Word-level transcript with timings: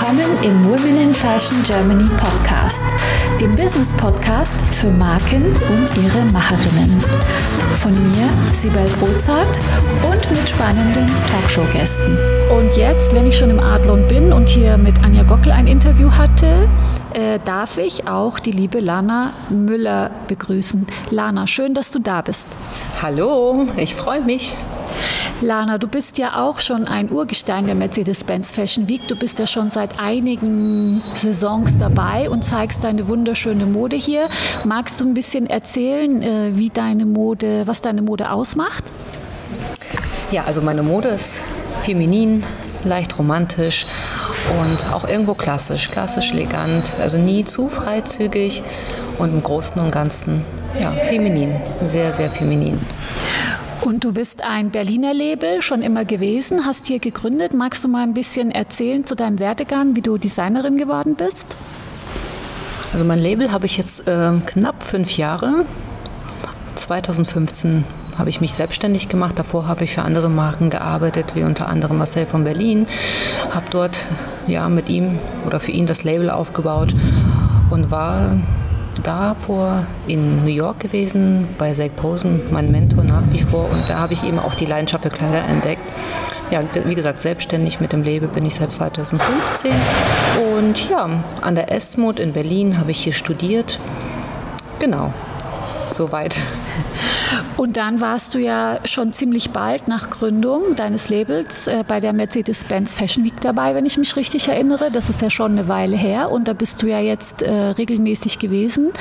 Willkommen 0.00 0.42
im 0.42 0.64
Women 0.64 0.96
in 0.96 1.12
Fashion 1.12 1.62
Germany 1.62 2.08
Podcast, 2.16 2.86
dem 3.38 3.54
Business 3.54 3.92
Podcast 3.92 4.56
für 4.72 4.88
Marken 4.88 5.44
und 5.44 6.02
ihre 6.02 6.24
Macherinnen. 6.32 6.98
Von 7.74 7.92
mir, 7.92 8.26
Sibel 8.54 8.86
Rozart 9.02 9.60
und 10.10 10.30
mit 10.30 10.48
spannenden 10.48 11.06
Talkshow-Gästen. 11.30 12.16
Und 12.50 12.74
jetzt, 12.78 13.14
wenn 13.14 13.26
ich 13.26 13.36
schon 13.36 13.50
im 13.50 13.60
Adlon 13.60 14.08
bin 14.08 14.32
und 14.32 14.48
hier 14.48 14.78
mit 14.78 15.04
Anja 15.04 15.22
Gockel 15.22 15.52
ein 15.52 15.66
Interview 15.66 16.10
hatte, 16.10 16.66
äh, 17.12 17.38
darf 17.44 17.76
ich 17.76 18.08
auch 18.08 18.40
die 18.40 18.52
liebe 18.52 18.80
Lana 18.80 19.34
Müller 19.50 20.10
begrüßen. 20.28 20.86
Lana, 21.10 21.46
schön, 21.46 21.74
dass 21.74 21.90
du 21.90 21.98
da 21.98 22.22
bist. 22.22 22.48
Hallo, 23.02 23.66
ich 23.76 23.94
freue 23.94 24.22
mich. 24.22 24.56
Lana, 25.40 25.78
du 25.78 25.88
bist 25.88 26.18
ja 26.18 26.44
auch 26.44 26.60
schon 26.60 26.86
ein 26.86 27.10
Urgestein 27.10 27.64
der 27.64 27.74
Mercedes-Benz 27.74 28.50
Fashion 28.50 28.88
Week. 28.88 29.06
Du 29.08 29.16
bist 29.16 29.38
ja 29.38 29.46
schon 29.46 29.70
seit 29.70 29.98
einigen 29.98 31.02
Saisons 31.14 31.78
dabei 31.78 32.28
und 32.28 32.44
zeigst 32.44 32.84
deine 32.84 33.08
wunderschöne 33.08 33.66
Mode 33.66 33.96
hier. 33.96 34.28
Magst 34.64 35.00
du 35.00 35.06
ein 35.06 35.14
bisschen 35.14 35.46
erzählen, 35.46 36.22
äh, 36.22 36.50
wie 36.56 36.68
deine 36.68 37.06
Mode, 37.06 37.66
was 37.66 37.80
deine 37.80 38.02
Mode 38.02 38.30
ausmacht? 38.30 38.84
Ja, 40.30 40.44
also 40.44 40.60
meine 40.60 40.82
Mode 40.82 41.08
ist 41.08 41.42
feminin, 41.82 42.44
leicht 42.84 43.18
romantisch 43.18 43.86
und 44.60 44.92
auch 44.92 45.08
irgendwo 45.08 45.34
klassisch, 45.34 45.90
klassisch 45.90 46.32
elegant, 46.32 46.92
also 47.00 47.18
nie 47.18 47.44
zu 47.44 47.68
freizügig 47.68 48.62
und 49.18 49.32
im 49.32 49.42
Großen 49.42 49.80
und 49.80 49.90
Ganzen 49.90 50.44
ja, 50.80 50.92
feminin, 50.92 51.56
sehr, 51.84 52.12
sehr 52.12 52.30
feminin. 52.30 52.78
Und 53.82 54.04
du 54.04 54.12
bist 54.12 54.44
ein 54.44 54.70
Berliner 54.70 55.14
Label 55.14 55.62
schon 55.62 55.80
immer 55.80 56.04
gewesen, 56.04 56.66
hast 56.66 56.86
hier 56.86 56.98
gegründet. 56.98 57.54
Magst 57.54 57.82
du 57.82 57.88
mal 57.88 58.02
ein 58.02 58.12
bisschen 58.12 58.50
erzählen 58.50 59.04
zu 59.04 59.16
deinem 59.16 59.38
Werdegang, 59.38 59.96
wie 59.96 60.02
du 60.02 60.18
Designerin 60.18 60.76
geworden 60.76 61.14
bist? 61.14 61.46
Also 62.92 63.04
mein 63.06 63.18
Label 63.18 63.52
habe 63.52 63.64
ich 63.64 63.78
jetzt 63.78 64.06
äh, 64.06 64.32
knapp 64.44 64.82
fünf 64.82 65.16
Jahre. 65.16 65.64
2015 66.76 67.84
habe 68.18 68.28
ich 68.28 68.42
mich 68.42 68.52
selbstständig 68.52 69.08
gemacht. 69.08 69.38
Davor 69.38 69.66
habe 69.66 69.84
ich 69.84 69.94
für 69.94 70.02
andere 70.02 70.28
Marken 70.28 70.68
gearbeitet, 70.68 71.34
wie 71.34 71.42
unter 71.42 71.68
anderem 71.68 71.98
Marcel 71.98 72.26
von 72.26 72.44
Berlin. 72.44 72.86
Habe 73.50 73.66
dort 73.70 74.00
ja 74.46 74.68
mit 74.68 74.90
ihm 74.90 75.18
oder 75.46 75.58
für 75.58 75.70
ihn 75.70 75.86
das 75.86 76.04
Label 76.04 76.28
aufgebaut 76.28 76.94
und 77.70 77.90
war 77.90 78.36
davor 79.02 79.86
in 80.06 80.44
New 80.44 80.50
York 80.50 80.80
gewesen, 80.80 81.48
bei 81.58 81.72
Zach 81.72 81.90
Posen, 81.96 82.40
mein 82.50 82.70
Mentor 82.70 83.04
nach 83.04 83.22
wie 83.30 83.40
vor. 83.40 83.68
Und 83.70 83.88
da 83.88 83.98
habe 83.98 84.12
ich 84.12 84.24
eben 84.24 84.38
auch 84.38 84.54
die 84.54 84.66
Leidenschaft 84.66 85.04
für 85.04 85.10
Kleider 85.10 85.44
entdeckt. 85.44 85.82
Ja, 86.50 86.62
wie 86.84 86.94
gesagt, 86.94 87.20
selbstständig 87.20 87.80
mit 87.80 87.92
dem 87.92 88.02
Label 88.02 88.28
bin 88.28 88.44
ich 88.44 88.56
seit 88.56 88.72
2015. 88.72 89.70
Und 90.56 90.88
ja, 90.90 91.08
an 91.40 91.54
der 91.54 91.72
S-Mod 91.72 92.18
in 92.18 92.32
Berlin 92.32 92.78
habe 92.78 92.90
ich 92.90 93.04
hier 93.04 93.12
studiert. 93.12 93.78
Genau, 94.80 95.12
soweit. 95.92 96.36
Und 97.56 97.76
dann 97.76 98.00
warst 98.00 98.34
du 98.34 98.38
ja 98.38 98.78
schon 98.84 99.12
ziemlich 99.12 99.50
bald 99.50 99.86
nach 99.86 100.10
Gründung 100.10 100.74
deines 100.76 101.10
Labels 101.10 101.66
äh, 101.66 101.84
bei 101.86 102.00
der 102.00 102.12
Mercedes-Benz 102.12 102.94
Fashion 102.94 103.24
Week 103.24 103.38
dabei, 103.40 103.74
wenn 103.74 103.84
ich 103.86 103.98
mich 103.98 104.16
richtig 104.16 104.48
erinnere. 104.48 104.90
Das 104.90 105.10
ist 105.10 105.20
ja 105.20 105.30
schon 105.30 105.52
eine 105.52 105.68
Weile 105.68 105.96
her 105.96 106.30
und 106.30 106.48
da 106.48 106.54
bist 106.54 106.82
du 106.82 106.86
ja 106.86 107.00
jetzt 107.00 107.42
äh, 107.42 107.50
regelmäßig 107.52 108.38
gewesen. 108.38 108.92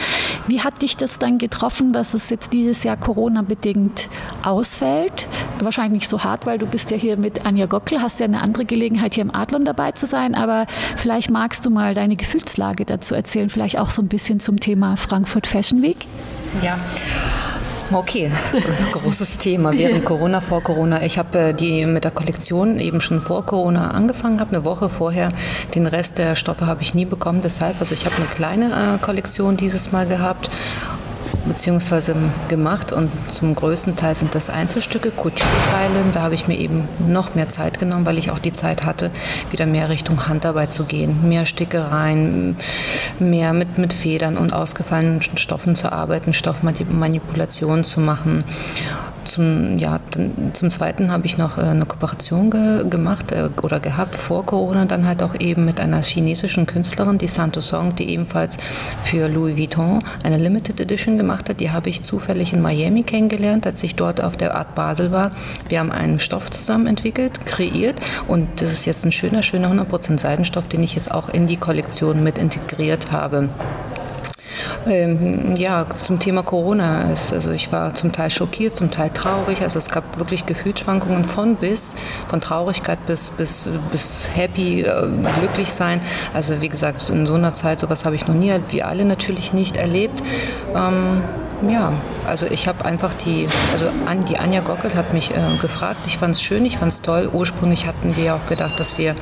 Wie 0.48 0.62
hat 0.62 0.82
dich 0.82 0.98
das 0.98 1.20
dann 1.20 1.38
getroffen, 1.38 1.94
dass 1.94 2.14
es 2.14 2.30
jetzt 2.30 2.52
dieses 2.54 2.84
Jahr 2.84 2.98
Corona-bedingt 2.98 4.10
ausfällt? 4.44 5.28
Wahrscheinlich 5.62 6.02
nicht 6.02 6.10
so 6.10 6.24
hart, 6.24 6.46
weil 6.46 6.58
du 6.58 6.66
bist 6.66 6.92
ja 6.92 6.98
hier 6.98 7.18
mit 7.18 7.46
Anja 7.46 7.66
Gockel, 7.66 8.02
hast 8.02 8.20
ja 8.20 8.26
eine 8.26 8.42
andere 8.42 8.66
Gelegenheit, 8.66 9.14
hier 9.14 9.24
im 9.24 9.34
Adlon 9.34 9.64
dabei 9.64 9.94
zu 9.94 10.06
sein, 10.06 10.36
aber 10.36 10.66
vielleicht 10.98 11.30
magst 11.30 11.66
du 11.66 11.70
mal 11.70 11.94
deine 11.94 12.16
Gefühlslage 12.16 12.86
dazu 12.86 13.16
erzählen, 13.16 13.50
vielleicht 13.50 13.80
auch 13.80 13.90
so 13.90 14.02
ein 14.02 14.08
bisschen 14.08 14.40
zum 14.40 14.60
Thema 14.60 14.98
Frankfurt 14.98 15.48
Fashion 15.48 15.82
Week. 15.82 16.08
Ja. 16.62 16.78
Okay, 17.92 18.32
großes 18.92 19.40
Thema 19.40 19.74
während 19.74 20.06
Corona, 20.06 20.42
vor 20.42 20.62
Corona. 20.62 21.02
Ich 21.02 21.18
habe 21.18 21.40
äh, 21.40 21.54
die 21.54 21.88
mit 21.88 22.04
der 22.04 22.12
Kollektion 22.12 22.80
eben 22.80 23.02
schon 23.02 23.20
vor 23.20 23.46
Corona 23.46 23.92
angefangen, 23.92 24.40
habe 24.40 24.56
eine 24.56 24.64
Woche 24.64 24.90
vorher. 24.90 25.32
Den 25.74 25.88
Rest 25.88 26.20
der 26.20 26.36
Stoffe 26.36 26.68
habe 26.68 26.84
ich 26.84 26.94
nie 26.94 27.06
bekommen, 27.06 27.42
deshalb. 27.42 27.78
Also 27.80 27.96
ich 27.96 28.06
habe 28.06 28.16
eine 28.18 28.26
kleine 28.26 28.96
äh, 28.96 29.04
Kollektion 29.04 29.58
dieses 29.58 29.92
Mal 29.92 30.06
gehabt 30.06 30.52
beziehungsweise 31.50 32.16
gemacht 32.48 32.94
und 32.94 33.10
zum 33.32 33.54
größten 33.54 33.98
Teil 33.98 34.16
sind 34.16 34.34
das 34.34 34.50
Einzelstücke, 34.50 35.12
Couture-Teile. 35.12 36.06
Da 36.14 36.22
habe 36.22 36.36
ich 36.36 36.48
mir 36.48 36.58
eben 36.58 36.88
noch 37.08 37.36
mehr 37.36 37.50
Zeit 37.50 37.80
genommen, 37.80 38.06
weil 38.06 38.18
ich 38.18 38.32
auch 38.32 38.40
die 38.40 38.54
Zeit 38.54 38.86
hatte, 38.86 39.12
wieder 39.52 39.66
mehr 39.66 39.90
Richtung 39.90 40.28
Handarbeit 40.28 40.72
zu 40.72 40.86
gehen, 40.86 41.28
mehr 41.28 41.46
Stickereien, 41.46 42.56
mehr 43.20 43.52
mit, 43.54 43.78
mit 43.78 43.92
Federn 43.92 44.38
und 44.38 44.54
ausgefallenen 44.54 45.22
Stoffen 45.22 45.76
zu 45.76 45.92
arbeiten, 45.92 46.34
Stoffmanipulationen 46.34 47.84
zu 47.84 48.00
machen 48.00 48.46
zum, 49.30 49.78
ja, 49.78 50.00
zum 50.54 50.70
Zweiten 50.70 51.12
habe 51.12 51.26
ich 51.26 51.38
noch 51.38 51.58
äh, 51.58 51.62
eine 51.62 51.86
Kooperation 51.86 52.50
ge 52.50 52.90
gemacht 52.90 53.32
äh, 53.32 53.50
oder 53.62 53.80
gehabt 53.80 54.16
vor 54.16 54.46
Corona, 54.46 54.86
dann 54.86 55.06
halt 55.06 55.24
auch 55.24 55.36
eben 55.40 55.66
mit 55.66 55.80
einer 55.80 56.02
chinesischen 56.02 56.66
Künstlerin, 56.66 57.18
die 57.18 57.28
Santo 57.28 57.62
Song, 57.62 57.96
die 57.96 58.10
ebenfalls 58.10 58.58
für 59.04 59.28
Louis 59.28 59.58
Vuitton 59.58 60.04
eine 60.24 60.38
Limited 60.38 60.80
Edition 60.80 61.18
gemacht 61.18 61.39
hat. 61.48 61.62
Die 61.62 61.72
habe 61.72 61.90
ich 61.90 62.04
zufällig 62.04 62.52
in 62.52 62.62
Miami 62.62 63.04
kennengelernt, 63.04 63.66
als 63.66 63.82
ich 63.84 63.96
dort 63.96 64.20
auf 64.20 64.36
der 64.36 64.56
Art 64.56 64.76
Basel 64.76 65.12
war. 65.12 65.32
Wir 65.70 65.80
haben 65.80 65.92
einen 65.92 66.20
Stoff 66.20 66.52
zusammen 66.52 66.88
entwickelt, 66.88 67.46
kreiert 67.46 67.96
und 68.28 68.48
das 68.62 68.74
ist 68.74 68.86
jetzt 68.86 69.06
ein 69.06 69.12
schöner, 69.12 69.44
schöner 69.44 69.72
100% 69.72 70.20
Seidenstoff, 70.20 70.68
den 70.68 70.84
ich 70.84 70.96
jetzt 70.96 71.12
auch 71.12 71.30
in 71.30 71.48
die 71.48 71.58
Kollektion 71.58 72.24
mit 72.24 72.38
integriert 72.38 73.12
habe. 73.12 73.50
Ähm, 74.88 75.56
ja, 75.56 75.86
zum 75.96 76.20
Thema 76.20 76.44
Corona. 76.44 77.12
Ist, 77.12 77.34
also 77.34 77.52
ich 77.52 77.72
war 77.72 77.94
zum 77.96 78.12
Teil 78.12 78.30
schockiert, 78.30 78.76
zum 78.76 78.92
Teil 78.92 79.10
traurig. 79.12 79.62
Also 79.62 79.80
es 79.80 79.90
gab 79.90 80.18
wirklich 80.18 80.46
Gefühlsschwankungen 80.46 81.26
von 81.26 81.56
bis, 81.56 81.96
von 82.28 82.42
Traurigkeit 82.42 83.06
bis, 83.06 83.30
bis, 83.30 83.70
bis 83.92 84.30
happy, 84.34 84.82
äh, 84.82 85.08
glücklich 85.40 85.72
sein. 85.72 86.02
Also 86.34 86.62
wie 86.62 86.70
gesagt, 86.70 87.10
in 87.10 87.26
so 87.26 87.36
einer 87.36 87.54
Zeit, 87.54 87.80
sowas 87.80 88.06
habe 88.06 88.16
ich 88.16 88.28
noch 88.28 88.36
nie, 88.36 88.54
wir 88.70 88.88
alle 88.88 89.06
natürlich 89.06 89.54
nicht 89.54 89.78
erlebt. 89.78 90.22
Ähm, 90.76 91.22
ja, 91.70 91.92
also 92.30 92.46
ich 92.46 92.68
habe 92.68 92.86
einfach 92.86 93.14
die, 93.14 93.48
also 93.74 93.88
die 94.30 94.38
Anja 94.38 94.62
Gockel 94.62 94.94
hat 94.94 95.14
mich 95.14 95.32
äh, 95.32 95.36
gefragt. 95.62 96.00
Ich 96.06 96.18
fand 96.18 96.36
es 96.36 96.42
schön, 96.42 96.66
ich 96.66 96.78
fand 96.78 96.94
es 96.94 97.02
toll. 97.02 97.30
Ursprünglich 97.32 97.88
hatten 97.88 98.16
wir 98.16 98.36
auch 98.36 98.46
gedacht, 98.48 98.80
dass 98.80 98.98
wir 98.98 99.16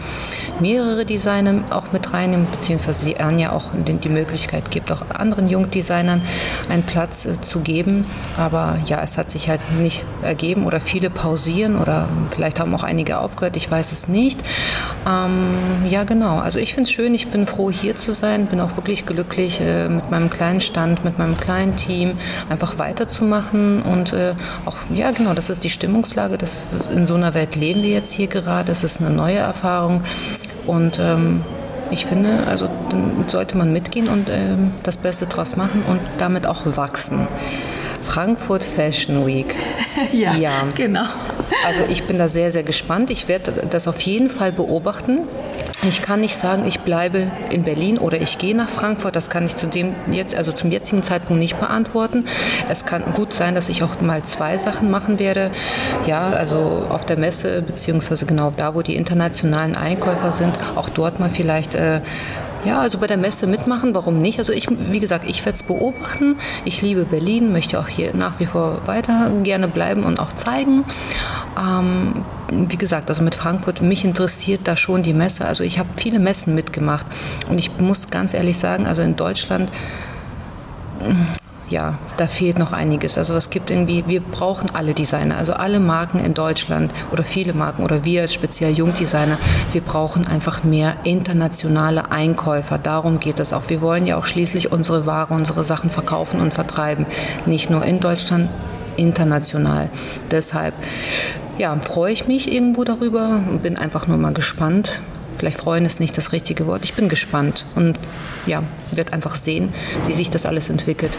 mehrere 0.60 1.06
Designer 1.06 1.64
auch 1.70 1.92
mit 1.92 2.14
reinnehmen, 2.14 2.48
beziehungsweise 2.52 3.06
die 3.06 3.20
Anja 3.20 3.52
auch 3.52 3.66
die 3.74 4.10
Möglichkeit 4.10 4.70
gibt, 4.72 4.92
auch 4.92 5.02
anderen 5.10 5.48
Jungdesignern 5.48 6.22
einen 6.70 6.84
Platz 6.84 7.26
äh, 7.26 7.42
zu 7.42 7.60
geben. 7.60 8.06
Aber 8.38 8.80
ja, 8.86 9.02
es 9.02 9.18
hat 9.18 9.30
sich 9.30 9.50
halt 9.50 9.62
nicht 9.80 10.04
ergeben 10.22 10.66
oder 10.66 10.80
viele 10.80 11.10
pausieren 11.10 11.78
oder 11.78 12.10
vielleicht 12.32 12.60
haben 12.60 12.74
auch 12.76 12.84
einige 12.84 13.20
aufgehört, 13.20 13.56
ich 13.56 13.70
weiß 13.70 13.92
es 13.92 14.08
nicht. 14.08 14.40
Ähm, 15.08 15.86
ja, 15.90 16.04
genau. 16.04 16.40
Also 16.40 16.60
ich 16.60 16.74
finde 16.74 16.90
es 16.90 16.92
schön, 16.92 17.16
ich 17.16 17.28
bin 17.28 17.48
froh 17.48 17.72
hier 17.72 17.96
zu 17.96 18.14
sein, 18.14 18.48
bin 18.48 18.60
auch 18.60 18.76
wirklich 18.76 19.06
glücklich 19.06 19.62
äh, 19.62 19.88
mit 19.88 20.12
meinem 20.12 20.30
kleinen 20.30 20.62
Stand, 20.62 21.06
mit 21.06 21.18
meinem 21.18 21.38
kleinen 21.38 21.76
Team 21.76 22.18
einfach 22.50 22.78
weiterzumachen 22.98 23.84
und 23.84 24.14
äh, 24.14 24.34
auch, 24.66 24.76
ja 24.94 25.12
genau, 25.12 25.34
das 25.34 25.50
ist 25.50 25.64
die 25.64 25.70
Stimmungslage, 25.70 26.38
das 26.38 26.74
ist, 26.74 26.92
in 26.92 27.06
so 27.06 27.14
einer 27.14 27.34
Welt 27.34 27.56
leben 27.56 27.84
wir 27.84 27.90
jetzt 27.90 28.12
hier 28.12 28.28
gerade, 28.28 28.72
es 28.72 28.84
ist 28.84 29.02
eine 29.02 29.12
neue 29.12 29.38
Erfahrung 29.38 30.04
und 30.66 31.00
ähm, 31.00 31.42
ich 31.92 32.06
finde, 32.06 32.46
also 32.48 32.68
dann 32.90 33.26
sollte 33.28 33.56
man 33.56 33.72
mitgehen 33.72 34.10
und 34.10 34.28
ähm, 34.30 34.72
das 34.84 34.98
Beste 34.98 35.28
draus 35.28 35.56
machen 35.56 35.84
und 35.88 36.02
damit 36.18 36.48
auch 36.48 36.64
wachsen. 36.76 37.28
Frankfurt 38.02 38.64
Fashion 38.64 39.26
Week. 39.28 39.54
ja, 40.12 40.34
ja, 40.36 40.64
genau. 40.76 41.06
Also 41.66 41.84
ich 41.90 42.04
bin 42.04 42.18
da 42.18 42.30
sehr, 42.30 42.52
sehr 42.52 42.64
gespannt. 42.64 43.10
Ich 43.10 43.28
werde 43.28 43.52
das 43.70 43.88
auf 43.88 44.00
jeden 44.02 44.30
Fall 44.30 44.52
beobachten. 44.52 45.20
Ich 45.84 46.02
kann 46.02 46.22
nicht 46.22 46.36
sagen, 46.36 46.66
ich 46.66 46.80
bleibe 46.80 47.32
in 47.52 47.64
Berlin 47.64 48.00
oder 48.00 48.20
ich 48.20 48.40
gehe 48.40 48.56
nach 48.56 48.68
Frankfurt. 48.68 49.16
Das 49.16 49.30
kann 49.30 49.46
ich 49.46 49.56
zu 49.56 49.68
dem 49.68 49.94
jetzt, 50.12 50.34
also 50.34 50.52
zum 50.52 50.72
jetzigen 50.72 51.04
Zeitpunkt 51.04 51.40
nicht 51.40 51.60
beantworten. 51.60 52.26
Es 52.68 52.86
kann 52.86 53.04
gut 53.14 53.32
sein, 53.32 53.54
dass 53.54 53.70
ich 53.70 53.84
auch 53.84 54.02
mal 54.02 54.24
zwei 54.24 54.58
Sachen 54.58 54.90
machen 54.90 55.20
werde. 55.20 55.52
Ja, 56.08 56.32
also 56.32 56.88
auf 56.90 57.06
der 57.06 57.18
Messe 57.18 57.62
beziehungsweise 57.62 58.26
genau 58.26 58.52
da, 58.58 58.74
wo 58.74 58.82
die 58.82 58.96
internationalen 58.96 59.76
Einkäufer 59.76 60.32
sind, 60.32 60.58
auch 60.76 60.90
dort 60.90 61.20
mal 61.20 61.30
vielleicht 61.30 61.76
äh, 61.76 62.02
ja, 62.66 62.80
also 62.80 62.98
bei 62.98 63.08
der 63.08 63.18
Messe 63.18 63.48
mitmachen, 63.48 63.94
warum 63.96 64.22
nicht? 64.22 64.40
Also 64.40 64.54
ich, 64.54 64.68
wie 64.70 65.00
gesagt, 65.00 65.26
ich 65.28 65.46
werde 65.46 65.56
es 65.56 65.64
beobachten. 65.64 66.38
Ich 66.66 66.82
liebe 66.82 67.06
Berlin, 67.06 67.52
möchte 67.52 67.80
auch 67.80 67.88
hier 67.88 68.14
nach 68.14 68.40
wie 68.40 68.46
vor 68.46 68.82
weiter 68.86 69.32
gerne 69.44 69.68
bleiben 69.68 70.04
und 70.04 70.20
auch 70.20 70.34
zeigen. 70.34 70.84
Ähm, 71.58 72.24
wie 72.52 72.78
gesagt, 72.78 73.10
also 73.10 73.24
mit 73.24 73.36
Frankfurt, 73.36 73.82
mich 73.82 74.04
interessiert 74.04 74.62
da 74.66 74.76
schon 74.76 75.04
die 75.04 75.14
Messe. 75.14 75.46
Also 75.46 75.64
ich 75.64 75.80
habe 75.80 75.90
viele 75.96 76.20
Messen 76.20 76.56
mitgemacht 76.56 77.06
und 77.50 77.58
ich 77.58 77.72
muss 77.80 78.10
ganz 78.10 78.34
ehrlich 78.34 78.58
sagen, 78.58 78.86
also 78.86 79.02
in 79.02 79.16
Deutschland 79.16 79.72
ja, 81.70 81.98
da 82.18 82.28
fehlt 82.28 82.60
noch 82.60 82.72
einiges. 82.72 83.18
Also 83.18 83.36
es 83.36 83.50
gibt 83.50 83.70
irgendwie, 83.70 84.04
wir 84.08 84.22
brauchen 84.22 84.70
alle 84.74 84.94
Designer, 84.94 85.38
also 85.38 85.54
alle 85.54 85.80
Marken 85.80 86.20
in 86.20 86.34
Deutschland 86.34 86.92
oder 87.12 87.24
viele 87.24 87.54
Marken 87.54 87.84
oder 87.84 88.06
wir 88.06 88.28
speziell 88.28 88.72
Jungdesigner, 88.72 89.38
wir 89.72 89.82
brauchen 89.82 90.28
einfach 90.28 90.64
mehr 90.64 90.98
internationale 91.04 92.12
Einkäufer. 92.12 92.78
Darum 92.78 93.20
geht 93.20 93.40
es 93.40 93.54
auch. 93.54 93.70
Wir 93.70 93.82
wollen 93.82 94.06
ja 94.06 94.18
auch 94.18 94.26
schließlich 94.26 94.72
unsere 94.72 95.06
Ware, 95.06 95.34
unsere 95.34 95.64
Sachen 95.64 95.90
verkaufen 95.90 96.40
und 96.40 96.54
vertreiben. 96.54 97.06
Nicht 97.46 97.70
nur 97.70 97.84
in 97.84 98.00
Deutschland, 98.00 98.50
international. 98.96 99.90
Deshalb 100.32 100.74
ja, 101.58 101.76
freue 101.80 102.14
ich 102.14 102.28
mich 102.28 102.52
irgendwo 102.52 102.84
darüber 102.84 103.40
und 103.50 103.64
bin 103.64 103.78
einfach 103.78 104.08
nur 104.08 104.18
mal 104.18 104.34
gespannt, 104.34 105.00
Vielleicht 105.38 105.60
freuen 105.60 105.86
ist 105.86 106.00
nicht 106.00 106.18
das 106.18 106.32
richtige 106.32 106.66
Wort. 106.68 106.84
Ich 106.84 106.94
bin 106.94 107.10
gespannt 107.10 107.66
und 107.76 107.98
ja, 108.46 108.64
werde 108.92 109.14
einfach 109.14 109.36
sehen, 109.36 109.74
wie 110.08 110.14
sich 110.14 110.30
das 110.30 110.46
alles 110.46 110.70
entwickelt. 110.70 111.18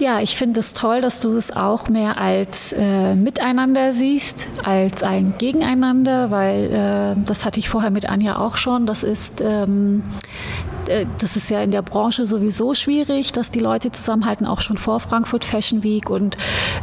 Ja, 0.00 0.20
ich 0.20 0.36
finde 0.36 0.60
es 0.60 0.74
toll, 0.74 1.00
dass 1.00 1.20
du 1.20 1.30
es 1.30 1.54
auch 1.54 1.88
mehr 1.88 2.18
als 2.18 2.72
äh, 2.72 3.16
Miteinander 3.16 3.92
siehst, 3.92 4.46
als 4.62 5.02
ein 5.02 5.34
Gegeneinander, 5.38 6.30
weil 6.30 7.16
äh, 7.16 7.20
das 7.24 7.44
hatte 7.44 7.58
ich 7.58 7.68
vorher 7.68 7.90
mit 7.90 8.08
Anja 8.08 8.38
auch 8.38 8.56
schon. 8.56 8.86
Das 8.86 9.02
ist 9.02 9.40
ähm, 9.40 10.04
äh, 10.88 11.06
das 11.18 11.36
ist 11.36 11.50
ja 11.50 11.62
in 11.62 11.70
der 11.70 11.82
Branche 11.82 12.26
sowieso 12.26 12.74
schwierig, 12.74 13.32
dass 13.32 13.50
die 13.50 13.60
Leute 13.60 13.90
zusammenhalten, 13.90 14.46
auch 14.46 14.60
schon 14.60 14.76
vor 14.76 15.00
Frankfurt 15.00 15.44
Fashion 15.44 15.82
Week. 15.82 16.10
Und 16.10 16.36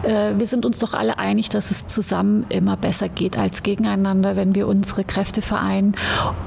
äh, 0.03 0.33
wir 0.37 0.47
sind 0.47 0.65
uns 0.65 0.79
doch 0.79 0.93
alle 0.93 1.17
einig, 1.17 1.49
dass 1.49 1.71
es 1.71 1.87
zusammen 1.87 2.45
immer 2.49 2.77
besser 2.77 3.09
geht 3.09 3.37
als 3.37 3.63
gegeneinander, 3.63 4.35
wenn 4.35 4.55
wir 4.55 4.67
unsere 4.67 5.03
Kräfte 5.03 5.41
vereinen. 5.41 5.95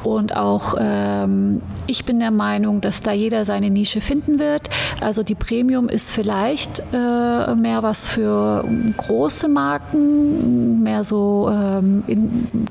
Und 0.05 0.35
auch 0.37 0.75
ähm, 0.79 1.63
ich 1.87 2.05
bin 2.05 2.21
der 2.21 2.31
Meinung, 2.31 2.81
dass 2.81 3.03
da 3.03 3.13
jeder 3.13 3.45
seine 3.45 3.71
Nische 3.71 4.01
finden 4.01 4.39
wird. 4.39 4.71
Also 5.01 5.23
die 5.23 5.35
Premium 5.35 5.89
ist 5.89 6.11
vielleicht 6.11 6.58
äh, 6.93 7.55
mehr 7.55 7.83
was 7.83 8.07
für 8.07 8.65
große 8.97 9.49
Marken, 9.49 10.83
mehr 10.83 11.05
so 11.05 11.51
ähm, 11.53 12.03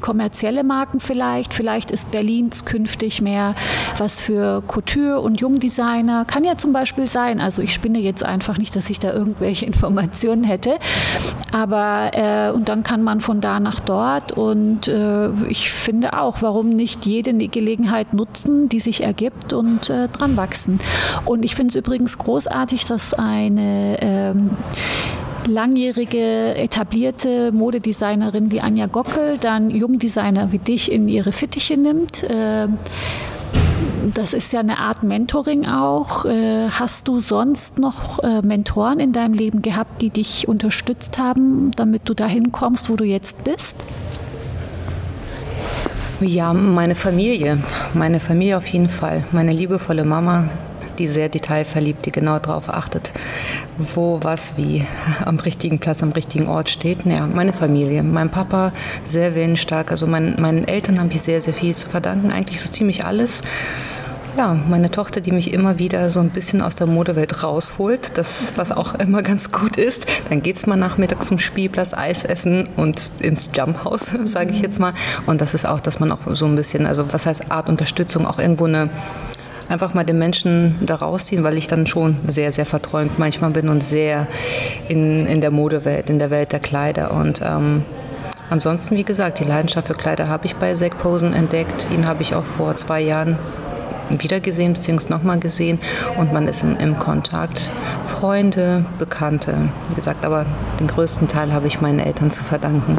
kommerzielle 0.02 0.64
Marken 0.64 1.00
vielleicht. 1.00 1.54
Vielleicht 1.54 1.92
ist 1.92 2.12
Berlins 2.12 2.66
künftig 2.66 3.22
mehr 3.22 3.56
was 3.98 4.20
für 4.20 4.62
Couture 4.68 5.22
und 5.22 5.40
Jungdesigner. 5.40 6.26
Kann 6.26 6.44
ja 6.44 6.58
zum 6.58 6.74
Beispiel 6.74 7.08
sein. 7.08 7.40
Also 7.40 7.62
ich 7.62 7.74
spinne 7.74 8.00
jetzt 8.00 8.24
einfach 8.24 8.58
nicht, 8.58 8.76
dass 8.76 8.90
ich 8.90 9.00
da 9.00 9.14
irgendwelche 9.14 9.66
Informationen 9.72 10.44
hätte. 10.44 10.80
Aber 11.52 12.12
äh, 12.14 12.52
und 12.52 12.70
dann 12.70 12.84
kann 12.84 13.04
man 13.04 13.22
von 13.22 13.42
da 13.42 13.60
nach 13.60 13.80
dort. 13.80 14.32
Und 14.32 14.88
äh, 14.88 15.32
ich 15.48 15.72
finde 15.72 16.20
auch, 16.20 16.42
warum 16.42 16.70
nicht 16.70 17.06
jede 17.06 17.34
Gelegenheit 17.34 18.14
nutzen, 18.14 18.70
die 18.70 18.80
sich 18.80 19.04
ergibt 19.04 19.54
und 19.54 19.90
äh, 19.90 20.08
dran 20.10 20.38
wachsen. 20.38 20.80
Und 21.26 21.46
ich 21.46 21.56
finde 21.56 21.72
es 21.72 21.76
übrigens 21.76 22.18
großartig, 22.18 22.86
dass 22.86 23.14
eine 23.14 23.77
ähm, 24.00 24.52
langjährige 25.48 26.56
etablierte 26.56 27.52
Modedesignerin 27.52 28.52
wie 28.52 28.62
Anja 28.62 28.88
Gockel 28.88 29.38
dann 29.38 29.70
Jungdesigner 29.70 30.52
wie 30.52 30.60
dich 30.60 30.92
in 30.92 31.08
ihre 31.08 31.32
Fittiche 31.32 31.78
nimmt. 31.78 32.24
Äh, 32.24 32.68
das 34.14 34.34
ist 34.34 34.54
ja 34.54 34.60
eine 34.60 34.80
Art 34.80 35.04
Mentoring 35.04 35.66
auch. 35.66 36.26
Äh, 36.26 36.70
hast 36.70 37.08
du 37.08 37.20
sonst 37.20 37.80
noch 37.80 38.20
äh, 38.20 38.42
Mentoren 38.42 39.00
in 39.00 39.12
deinem 39.12 39.34
Leben 39.34 39.62
gehabt, 39.62 40.02
die 40.02 40.10
dich 40.10 40.48
unterstützt 40.48 41.18
haben, 41.18 41.72
damit 41.76 42.08
du 42.10 42.14
dahin 42.14 42.52
kommst, 42.52 42.90
wo 42.90 42.96
du 42.96 43.04
jetzt 43.04 43.44
bist? 43.44 43.76
Ja, 46.20 46.54
meine 46.54 46.96
Familie. 46.96 47.60
Meine 47.94 48.20
Familie 48.20 48.58
auf 48.58 48.68
jeden 48.68 48.90
Fall. 48.90 49.24
Meine 49.32 49.54
liebevolle 49.54 50.04
Mama, 50.04 50.50
die 51.00 51.08
sehr 51.08 51.30
detailverliebt, 51.30 52.06
die 52.06 52.12
genau 52.12 52.40
darauf 52.40 52.70
achtet, 52.70 53.12
wo, 53.78 54.20
was, 54.24 54.58
wie 54.58 54.86
am 55.26 55.38
richtigen 55.40 55.80
Platz, 55.80 56.04
am 56.04 56.12
richtigen 56.12 56.48
Ort 56.48 56.70
steht. 56.70 57.06
Ja, 57.06 57.28
meine 57.28 57.54
Familie. 57.54 58.04
Mein 58.04 58.30
Papa 58.30 58.72
sehr 59.06 59.36
willensstark. 59.36 59.92
Also 59.92 60.08
mein, 60.08 60.36
meinen 60.40 60.68
Eltern 60.68 61.00
habe 61.00 61.14
ich 61.14 61.22
sehr, 61.22 61.42
sehr 61.42 61.54
viel 61.54 61.76
zu 61.76 61.88
verdanken. 61.88 62.32
Eigentlich 62.32 62.62
so 62.62 62.70
ziemlich 62.70 63.06
alles. 63.06 63.42
Ja, 64.38 64.54
meine 64.54 64.92
Tochter, 64.92 65.20
die 65.20 65.32
mich 65.32 65.52
immer 65.52 65.80
wieder 65.80 66.12
so 66.12 66.20
ein 66.20 66.30
bisschen 66.30 66.62
aus 66.62 66.76
der 66.76 66.86
Modewelt 66.86 67.42
rausholt, 67.42 68.12
das, 68.20 68.54
was 68.56 68.72
auch 68.72 68.94
immer 68.94 69.24
ganz 69.24 69.52
gut 69.52 69.78
ist. 69.78 70.06
Dann 70.30 70.44
geht 70.44 70.58
es 70.58 70.68
mal 70.68 70.76
nachmittags 70.76 71.26
zum 71.26 71.40
Spielplatz, 71.40 71.96
Eis 71.96 72.24
essen 72.24 72.70
und 72.76 73.10
ins 73.20 73.50
Jumphouse, 73.56 74.12
sage 74.26 74.52
ich 74.52 74.62
jetzt 74.62 74.80
mal. 74.80 74.94
Und 75.26 75.42
das 75.42 75.56
ist 75.56 75.66
auch, 75.66 75.80
dass 75.80 76.00
man 76.00 76.12
auch 76.12 76.20
so 76.34 76.46
ein 76.46 76.56
bisschen, 76.56 76.86
also 76.86 77.12
was 77.12 77.26
heißt 77.26 77.52
Art 77.52 77.68
Unterstützung, 77.68 78.28
auch 78.28 78.38
irgendwo 78.38 78.66
eine 78.66 78.92
einfach 79.70 79.94
mal 79.94 80.04
den 80.04 80.18
Menschen 80.18 80.76
da 80.82 80.96
rausziehen, 80.96 81.44
weil 81.44 81.58
ich 81.58 81.68
dann 81.68 81.88
schon 81.88 82.18
sehr, 82.28 82.52
sehr 82.52 82.66
verträumt 82.66 83.20
manchmal 83.20 83.52
bin 83.52 83.70
und 83.70 83.84
sehr 83.84 84.28
in, 84.88 85.26
in 85.26 85.42
der 85.42 85.52
Modewelt, 85.52 86.10
in 86.10 86.20
der 86.20 86.30
Welt 86.30 86.52
der 86.52 86.60
Kleider. 86.60 87.12
Und 87.12 87.42
ähm, 87.44 87.84
ansonsten, 88.50 88.96
wie 88.96 89.04
gesagt, 89.04 89.40
die 89.40 89.44
Leidenschaft 89.44 89.88
für 89.88 89.94
Kleider 89.94 90.28
habe 90.28 90.46
ich 90.46 90.56
bei 90.56 90.74
Zack 90.74 90.98
Posen 91.00 91.34
entdeckt. 91.34 91.88
Ihn 91.94 92.08
habe 92.08 92.22
ich 92.22 92.36
auch 92.36 92.46
vor 92.46 92.76
zwei 92.76 93.02
Jahren 93.02 93.38
wiedergesehen 94.10 94.74
bzw. 94.74 95.10
nochmal 95.10 95.40
gesehen 95.40 95.80
und 96.18 96.32
man 96.32 96.48
ist 96.48 96.64
im, 96.64 96.78
im, 96.78 96.98
Kontakt. 96.98 97.70
Freunde, 98.06 98.86
Bekannte, 99.00 99.70
wie 99.90 99.96
gesagt, 99.96 100.26
aber 100.26 100.46
den 100.80 100.88
größten 100.88 101.28
Teil 101.28 101.54
habe 101.54 101.68
ich 101.68 101.82
meinen 101.82 102.00
Eltern 102.00 102.32
zu 102.32 102.44
verdanken. 102.44 102.98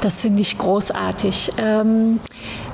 Das 0.00 0.22
finde 0.22 0.40
ich 0.40 0.56
großartig. 0.56 1.52
Ähm, 1.58 2.20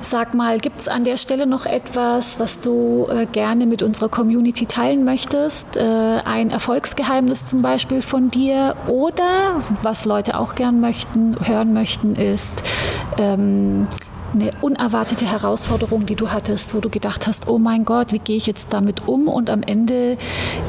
sag 0.01 0.33
mal, 0.33 0.59
gibt 0.59 0.79
es 0.79 0.87
an 0.87 1.03
der 1.03 1.17
Stelle 1.17 1.45
noch 1.45 1.65
etwas, 1.65 2.39
was 2.39 2.61
du 2.61 3.07
äh, 3.09 3.25
gerne 3.25 3.65
mit 3.65 3.81
unserer 3.83 4.07
Community 4.07 4.65
teilen 4.65 5.03
möchtest? 5.03 5.75
Äh, 5.75 5.81
ein 5.81 6.51
Erfolgsgeheimnis 6.51 7.45
zum 7.45 7.61
Beispiel 7.61 8.01
von 8.01 8.29
dir 8.29 8.75
oder 8.87 9.61
was 9.83 10.05
Leute 10.05 10.39
auch 10.39 10.55
gern 10.55 10.79
möchten, 10.79 11.35
hören 11.45 11.73
möchten, 11.73 12.15
ist, 12.15 12.63
ähm, 13.17 13.87
eine 14.33 14.51
unerwartete 14.61 15.25
Herausforderung, 15.25 16.05
die 16.05 16.15
du 16.15 16.31
hattest, 16.31 16.73
wo 16.73 16.79
du 16.79 16.89
gedacht 16.89 17.27
hast, 17.27 17.47
oh 17.47 17.57
mein 17.57 17.85
Gott, 17.85 18.11
wie 18.11 18.19
gehe 18.19 18.37
ich 18.37 18.47
jetzt 18.47 18.67
damit 18.71 19.07
um 19.07 19.27
und 19.27 19.49
am 19.49 19.63
Ende, 19.63 20.17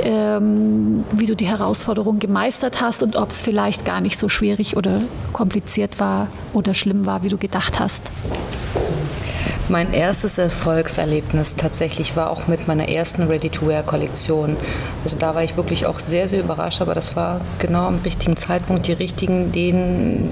ähm, 0.02 1.04
wie 1.12 1.26
du 1.26 1.34
die 1.34 1.46
Herausforderung 1.46 2.18
gemeistert 2.18 2.80
hast 2.80 3.02
und 3.02 3.16
ob 3.16 3.30
es 3.30 3.42
vielleicht 3.42 3.84
gar 3.84 4.00
nicht 4.00 4.18
so 4.18 4.28
schwierig 4.28 4.76
oder 4.76 5.02
kompliziert 5.32 6.00
war 6.00 6.28
oder 6.52 6.74
schlimm 6.74 7.06
war, 7.06 7.22
wie 7.22 7.28
du 7.28 7.38
gedacht 7.38 7.78
hast? 7.80 8.02
Mein 9.70 9.92
erstes 9.92 10.38
Erfolgserlebnis 10.38 11.56
tatsächlich 11.56 12.16
war 12.16 12.30
auch 12.30 12.46
mit 12.46 12.66
meiner 12.68 12.88
ersten 12.88 13.24
Ready-to-Wear-Kollektion. 13.24 14.56
Also 15.04 15.18
da 15.18 15.34
war 15.34 15.44
ich 15.44 15.58
wirklich 15.58 15.84
auch 15.84 15.98
sehr, 15.98 16.26
sehr 16.26 16.40
überrascht, 16.40 16.80
aber 16.80 16.94
das 16.94 17.16
war 17.16 17.42
genau 17.58 17.86
am 17.86 17.98
richtigen 18.02 18.38
Zeitpunkt, 18.38 18.86
die 18.86 18.94
richtigen 18.94 19.48
Ideen 19.48 20.30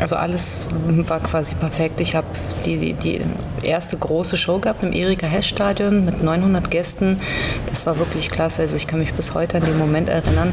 also 0.00 0.16
alles 0.16 0.68
war 1.06 1.20
quasi 1.20 1.54
perfekt. 1.54 2.00
Ich 2.00 2.14
habe 2.14 2.26
die, 2.64 2.94
die 2.94 3.20
erste 3.62 3.96
große 3.96 4.36
Show 4.36 4.58
gehabt 4.58 4.82
im 4.82 4.92
Erika 4.92 5.26
Hess 5.26 5.46
Stadion 5.46 6.04
mit 6.04 6.22
900 6.22 6.70
Gästen. 6.70 7.20
Das 7.68 7.86
war 7.86 7.98
wirklich 7.98 8.30
klasse. 8.30 8.62
Also 8.62 8.76
ich 8.76 8.86
kann 8.86 9.00
mich 9.00 9.12
bis 9.14 9.34
heute 9.34 9.58
an 9.58 9.64
den 9.64 9.78
Moment 9.78 10.08
erinnern. 10.08 10.52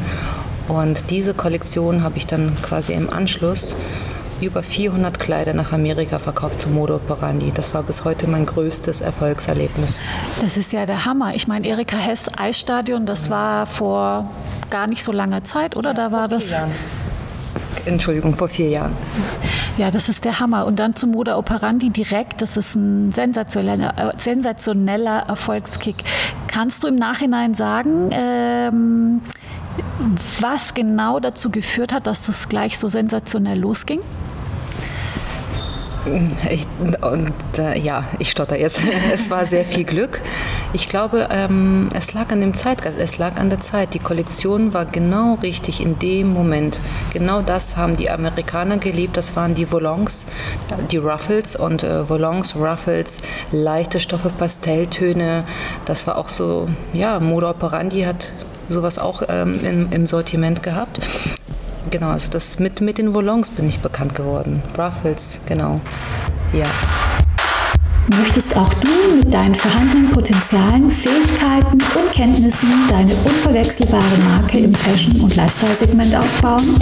Und 0.68 1.10
diese 1.10 1.32
Kollektion 1.34 2.02
habe 2.02 2.16
ich 2.16 2.26
dann 2.26 2.54
quasi 2.62 2.92
im 2.92 3.12
Anschluss 3.12 3.76
über 4.40 4.62
400 4.62 5.18
Kleider 5.18 5.54
nach 5.54 5.72
Amerika 5.72 6.18
verkauft 6.18 6.60
zu 6.60 6.68
Mode 6.68 6.94
Operandi. 6.94 7.52
Das 7.54 7.72
war 7.72 7.82
bis 7.82 8.04
heute 8.04 8.26
mein 8.26 8.44
größtes 8.44 9.00
Erfolgserlebnis. 9.00 10.00
Das 10.42 10.56
ist 10.56 10.72
ja 10.72 10.84
der 10.84 11.04
Hammer. 11.04 11.34
Ich 11.34 11.48
meine, 11.48 11.66
Erika 11.66 11.96
Hess 11.96 12.28
Eisstadion, 12.36 13.06
das 13.06 13.30
war 13.30 13.66
vor 13.66 14.30
gar 14.70 14.86
nicht 14.88 15.02
so 15.02 15.12
langer 15.12 15.44
Zeit, 15.44 15.76
oder? 15.76 15.94
Da 15.94 16.12
war 16.12 16.28
das. 16.28 16.50
Jahren. 16.50 16.70
Entschuldigung, 17.86 18.34
vor 18.34 18.48
vier 18.48 18.68
Jahren. 18.68 18.92
Ja, 19.78 19.90
das 19.90 20.08
ist 20.08 20.24
der 20.24 20.40
Hammer. 20.40 20.66
Und 20.66 20.78
dann 20.80 20.94
zu 20.94 21.06
Moda 21.06 21.38
Operandi 21.38 21.90
direkt, 21.90 22.42
das 22.42 22.56
ist 22.56 22.74
ein 22.74 23.12
sensationeller, 23.12 24.12
sensationeller 24.18 25.24
Erfolgskick. 25.28 25.96
Kannst 26.46 26.82
du 26.82 26.88
im 26.88 26.96
Nachhinein 26.96 27.54
sagen, 27.54 28.08
ähm, 28.10 29.20
was 30.40 30.74
genau 30.74 31.20
dazu 31.20 31.50
geführt 31.50 31.92
hat, 31.92 32.06
dass 32.06 32.26
das 32.26 32.48
gleich 32.48 32.78
so 32.78 32.88
sensationell 32.88 33.58
losging? 33.58 34.00
Ich, 36.50 36.66
und, 37.00 37.32
äh, 37.58 37.78
ja, 37.78 38.04
ich 38.18 38.30
stotter 38.30 38.58
jetzt. 38.58 38.80
es 39.14 39.30
war 39.30 39.46
sehr 39.46 39.64
viel 39.64 39.84
Glück. 39.84 40.20
Ich 40.72 40.88
glaube, 40.88 41.28
ähm, 41.30 41.90
es 41.94 42.14
lag 42.14 42.30
an 42.30 42.40
dem 42.40 42.54
Zeitgeist, 42.54 42.98
es 42.98 43.18
lag 43.18 43.36
an 43.36 43.50
der 43.50 43.60
Zeit. 43.60 43.94
Die 43.94 43.98
Kollektion 43.98 44.72
war 44.72 44.86
genau 44.86 45.34
richtig 45.42 45.80
in 45.80 45.98
dem 45.98 46.32
Moment. 46.32 46.80
Genau 47.12 47.42
das 47.42 47.76
haben 47.76 47.96
die 47.96 48.10
Amerikaner 48.10 48.78
geliebt. 48.78 49.16
Das 49.16 49.36
waren 49.36 49.54
die 49.54 49.70
Volants, 49.70 50.26
die 50.90 50.98
Ruffles 50.98 51.56
und 51.56 51.82
äh, 51.82 52.08
Volants, 52.08 52.54
Ruffles, 52.54 53.18
leichte 53.50 53.98
Stoffe, 53.98 54.30
Pastelltöne. 54.30 55.44
Das 55.84 56.06
war 56.06 56.18
auch 56.18 56.28
so, 56.28 56.68
ja, 56.92 57.18
Mode 57.18 57.48
Operandi 57.48 58.02
hat 58.02 58.32
sowas 58.68 58.98
auch 58.98 59.22
ähm, 59.28 59.60
im, 59.62 59.92
im 59.92 60.06
Sortiment 60.06 60.62
gehabt. 60.62 61.00
Genau, 61.98 62.10
also 62.10 62.30
das 62.30 62.58
mit, 62.58 62.82
mit 62.82 62.98
den 62.98 63.14
Volants 63.14 63.48
bin 63.48 63.66
ich 63.66 63.78
bekannt 63.78 64.14
geworden. 64.14 64.62
Ruffles, 64.76 65.40
genau. 65.46 65.80
Ja. 66.52 66.66
Möchtest 68.18 68.54
auch 68.54 68.74
du 68.74 69.16
mit 69.16 69.32
deinen 69.32 69.54
vorhandenen 69.54 70.10
Potenzialen, 70.10 70.90
Fähigkeiten 70.90 71.78
und 71.78 72.12
Kenntnissen 72.12 72.68
deine 72.90 73.14
unverwechselbare 73.24 74.18
Marke 74.28 74.58
im 74.58 74.74
Fashion- 74.74 75.22
und 75.22 75.36
Lifestyle-Segment 75.36 76.14
aufbauen? 76.14 76.74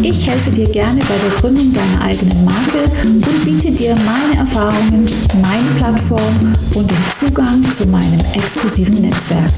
Ich 0.00 0.26
helfe 0.26 0.50
dir 0.50 0.70
gerne 0.70 1.00
bei 1.00 1.18
der 1.18 1.38
Gründung 1.38 1.74
deiner 1.74 2.00
eigenen 2.00 2.42
Marke 2.46 2.90
und 3.04 3.44
biete 3.44 3.70
dir 3.70 3.94
meine 3.94 4.38
Erfahrungen, 4.38 5.04
meine 5.42 5.70
Plattform 5.76 6.54
und 6.74 6.90
den 6.90 7.04
Zugang 7.18 7.62
zu 7.76 7.86
meinem 7.86 8.20
exklusiven 8.32 9.02
Netzwerk. 9.02 9.52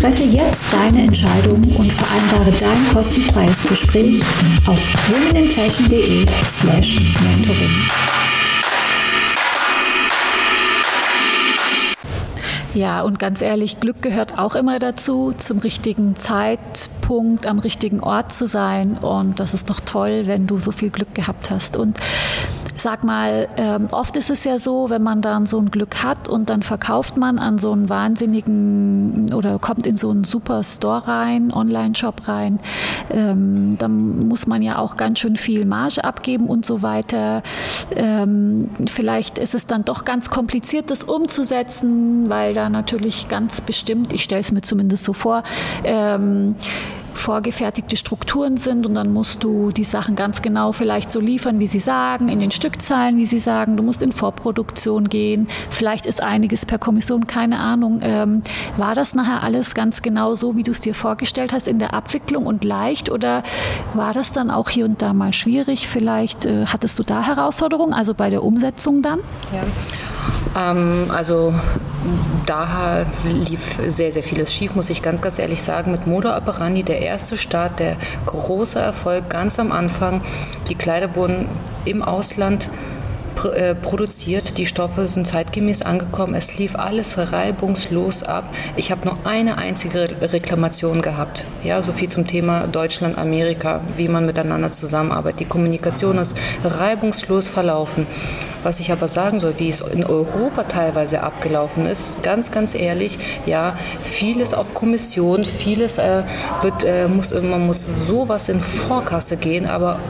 Treffe 0.00 0.24
jetzt 0.24 0.62
deine 0.72 1.04
Entscheidung 1.04 1.62
und 1.62 1.90
vereinbare 1.90 2.52
dein 2.52 2.92
kostenfreies 2.92 3.66
Gespräch 3.66 4.20
auf 4.66 4.78
womeninfashion.de 5.08 6.26
slash 6.60 7.00
mentoring. 7.22 7.70
Ja, 12.74 13.00
und 13.00 13.18
ganz 13.18 13.40
ehrlich, 13.40 13.80
Glück 13.80 14.02
gehört 14.02 14.38
auch 14.38 14.54
immer 14.54 14.78
dazu, 14.78 15.32
zum 15.38 15.60
richtigen 15.60 16.14
Zeitpunkt 16.14 17.46
am 17.46 17.58
richtigen 17.58 18.00
Ort 18.00 18.34
zu 18.34 18.46
sein. 18.46 18.98
Und 18.98 19.40
das 19.40 19.54
ist 19.54 19.70
doch 19.70 19.80
toll, 19.80 20.26
wenn 20.26 20.46
du 20.46 20.58
so 20.58 20.72
viel 20.72 20.90
Glück 20.90 21.14
gehabt 21.14 21.48
hast. 21.48 21.78
Und 21.78 21.98
sag 22.86 23.02
mal, 23.02 23.48
ähm, 23.56 23.88
oft 23.90 24.14
ist 24.14 24.30
es 24.30 24.44
ja 24.44 24.58
so, 24.58 24.90
wenn 24.90 25.02
man 25.02 25.20
dann 25.20 25.46
so 25.46 25.58
ein 25.58 25.72
Glück 25.72 26.04
hat 26.04 26.28
und 26.28 26.48
dann 26.48 26.62
verkauft 26.62 27.16
man 27.16 27.40
an 27.40 27.58
so 27.58 27.72
einen 27.72 27.88
wahnsinnigen 27.88 29.34
oder 29.34 29.58
kommt 29.58 29.88
in 29.88 29.96
so 29.96 30.08
einen 30.10 30.22
super 30.22 30.62
Store 30.62 31.08
rein, 31.08 31.52
Online-Shop 31.52 32.28
rein, 32.28 32.60
ähm, 33.10 33.76
dann 33.80 34.28
muss 34.28 34.46
man 34.46 34.62
ja 34.62 34.78
auch 34.78 34.96
ganz 34.96 35.18
schön 35.18 35.34
viel 35.34 35.64
Marge 35.64 36.04
abgeben 36.04 36.46
und 36.46 36.64
so 36.64 36.80
weiter. 36.80 37.42
Ähm, 37.90 38.70
vielleicht 38.88 39.38
ist 39.38 39.56
es 39.56 39.66
dann 39.66 39.84
doch 39.84 40.04
ganz 40.04 40.30
kompliziert, 40.30 40.88
das 40.92 41.02
umzusetzen, 41.02 42.28
weil 42.28 42.54
da 42.54 42.68
natürlich 42.68 43.26
ganz 43.26 43.62
bestimmt, 43.62 44.12
ich 44.12 44.22
stelle 44.22 44.42
es 44.42 44.52
mir 44.52 44.62
zumindest 44.62 45.02
so 45.02 45.12
vor, 45.12 45.42
ähm, 45.82 46.54
vorgefertigte 47.16 47.96
Strukturen 47.96 48.56
sind 48.56 48.86
und 48.86 48.94
dann 48.94 49.12
musst 49.12 49.42
du 49.42 49.70
die 49.70 49.84
Sachen 49.84 50.16
ganz 50.16 50.42
genau 50.42 50.72
vielleicht 50.72 51.10
so 51.10 51.20
liefern, 51.20 51.58
wie 51.58 51.66
sie 51.66 51.80
sagen, 51.80 52.28
in 52.28 52.38
den 52.38 52.50
Stückzahlen, 52.50 53.16
wie 53.16 53.26
sie 53.26 53.38
sagen. 53.38 53.76
Du 53.76 53.82
musst 53.82 54.02
in 54.02 54.12
Vorproduktion 54.12 55.08
gehen. 55.08 55.48
Vielleicht 55.70 56.06
ist 56.06 56.22
einiges 56.22 56.66
per 56.66 56.78
Kommission, 56.78 57.26
keine 57.26 57.58
Ahnung. 57.58 58.00
Ähm, 58.02 58.42
war 58.76 58.94
das 58.94 59.14
nachher 59.14 59.42
alles 59.42 59.74
ganz 59.74 60.02
genau 60.02 60.34
so, 60.34 60.56
wie 60.56 60.62
du 60.62 60.70
es 60.70 60.80
dir 60.80 60.94
vorgestellt 60.94 61.52
hast 61.52 61.68
in 61.68 61.78
der 61.78 61.94
Abwicklung 61.94 62.46
und 62.46 62.64
leicht 62.64 63.10
oder 63.10 63.42
war 63.94 64.12
das 64.12 64.32
dann 64.32 64.50
auch 64.50 64.68
hier 64.68 64.84
und 64.84 65.02
da 65.02 65.12
mal 65.12 65.32
schwierig? 65.32 65.88
Vielleicht 65.88 66.46
äh, 66.46 66.66
hattest 66.66 66.98
du 66.98 67.02
da 67.02 67.26
Herausforderungen, 67.26 67.92
also 67.92 68.14
bei 68.14 68.30
der 68.30 68.42
Umsetzung 68.42 69.02
dann? 69.02 69.20
Ja. 69.52 69.62
Ähm, 70.56 71.10
also 71.10 71.54
da 72.46 73.04
lief 73.24 73.78
sehr, 73.88 74.12
sehr 74.12 74.22
vieles 74.22 74.52
schief, 74.52 74.74
muss 74.74 74.90
ich 74.90 75.02
ganz, 75.02 75.20
ganz 75.20 75.38
ehrlich 75.38 75.62
sagen. 75.62 75.90
Mit 75.90 76.06
Modo 76.06 76.34
Operandi, 76.36 76.82
der 76.82 77.02
erste 77.06 77.36
Start, 77.36 77.80
der 77.80 77.96
große 78.26 78.78
Erfolg 78.78 79.30
ganz 79.30 79.58
am 79.58 79.72
Anfang. 79.72 80.22
Die 80.68 80.74
Kleider 80.74 81.16
wurden 81.16 81.48
im 81.84 82.02
Ausland 82.02 82.70
produziert. 83.36 84.58
Die 84.58 84.66
Stoffe 84.66 85.06
sind 85.06 85.26
zeitgemäß 85.26 85.82
angekommen. 85.82 86.34
Es 86.34 86.56
lief 86.58 86.74
alles 86.74 87.16
reibungslos 87.32 88.22
ab. 88.22 88.52
Ich 88.76 88.90
habe 88.90 89.06
nur 89.06 89.18
eine 89.24 89.58
einzige 89.58 90.08
Reklamation 90.20 91.02
gehabt. 91.02 91.44
Ja, 91.62 91.82
so 91.82 91.92
viel 91.92 92.08
zum 92.08 92.26
Thema 92.26 92.66
Deutschland, 92.66 93.18
Amerika, 93.18 93.80
wie 93.96 94.08
man 94.08 94.26
miteinander 94.26 94.72
zusammenarbeitet. 94.72 95.40
Die 95.40 95.44
Kommunikation 95.44 96.18
ist 96.18 96.34
reibungslos 96.64 97.48
verlaufen. 97.48 98.06
Was 98.62 98.80
ich 98.80 98.90
aber 98.90 99.06
sagen 99.06 99.38
soll, 99.38 99.54
wie 99.58 99.68
es 99.68 99.80
in 99.80 100.04
Europa 100.04 100.64
teilweise 100.64 101.22
abgelaufen 101.22 101.86
ist, 101.86 102.10
ganz, 102.22 102.50
ganz 102.50 102.74
ehrlich, 102.74 103.18
ja, 103.46 103.78
vieles 104.00 104.54
auf 104.54 104.74
Kommission, 104.74 105.44
vieles 105.44 105.98
äh, 105.98 106.22
wird, 106.62 106.82
äh, 106.84 107.06
muss, 107.06 107.32
man 107.32 107.64
muss 107.64 107.84
sowas 108.06 108.48
in 108.48 108.60
Vorkasse 108.60 109.36
gehen, 109.36 109.66
aber 109.66 110.00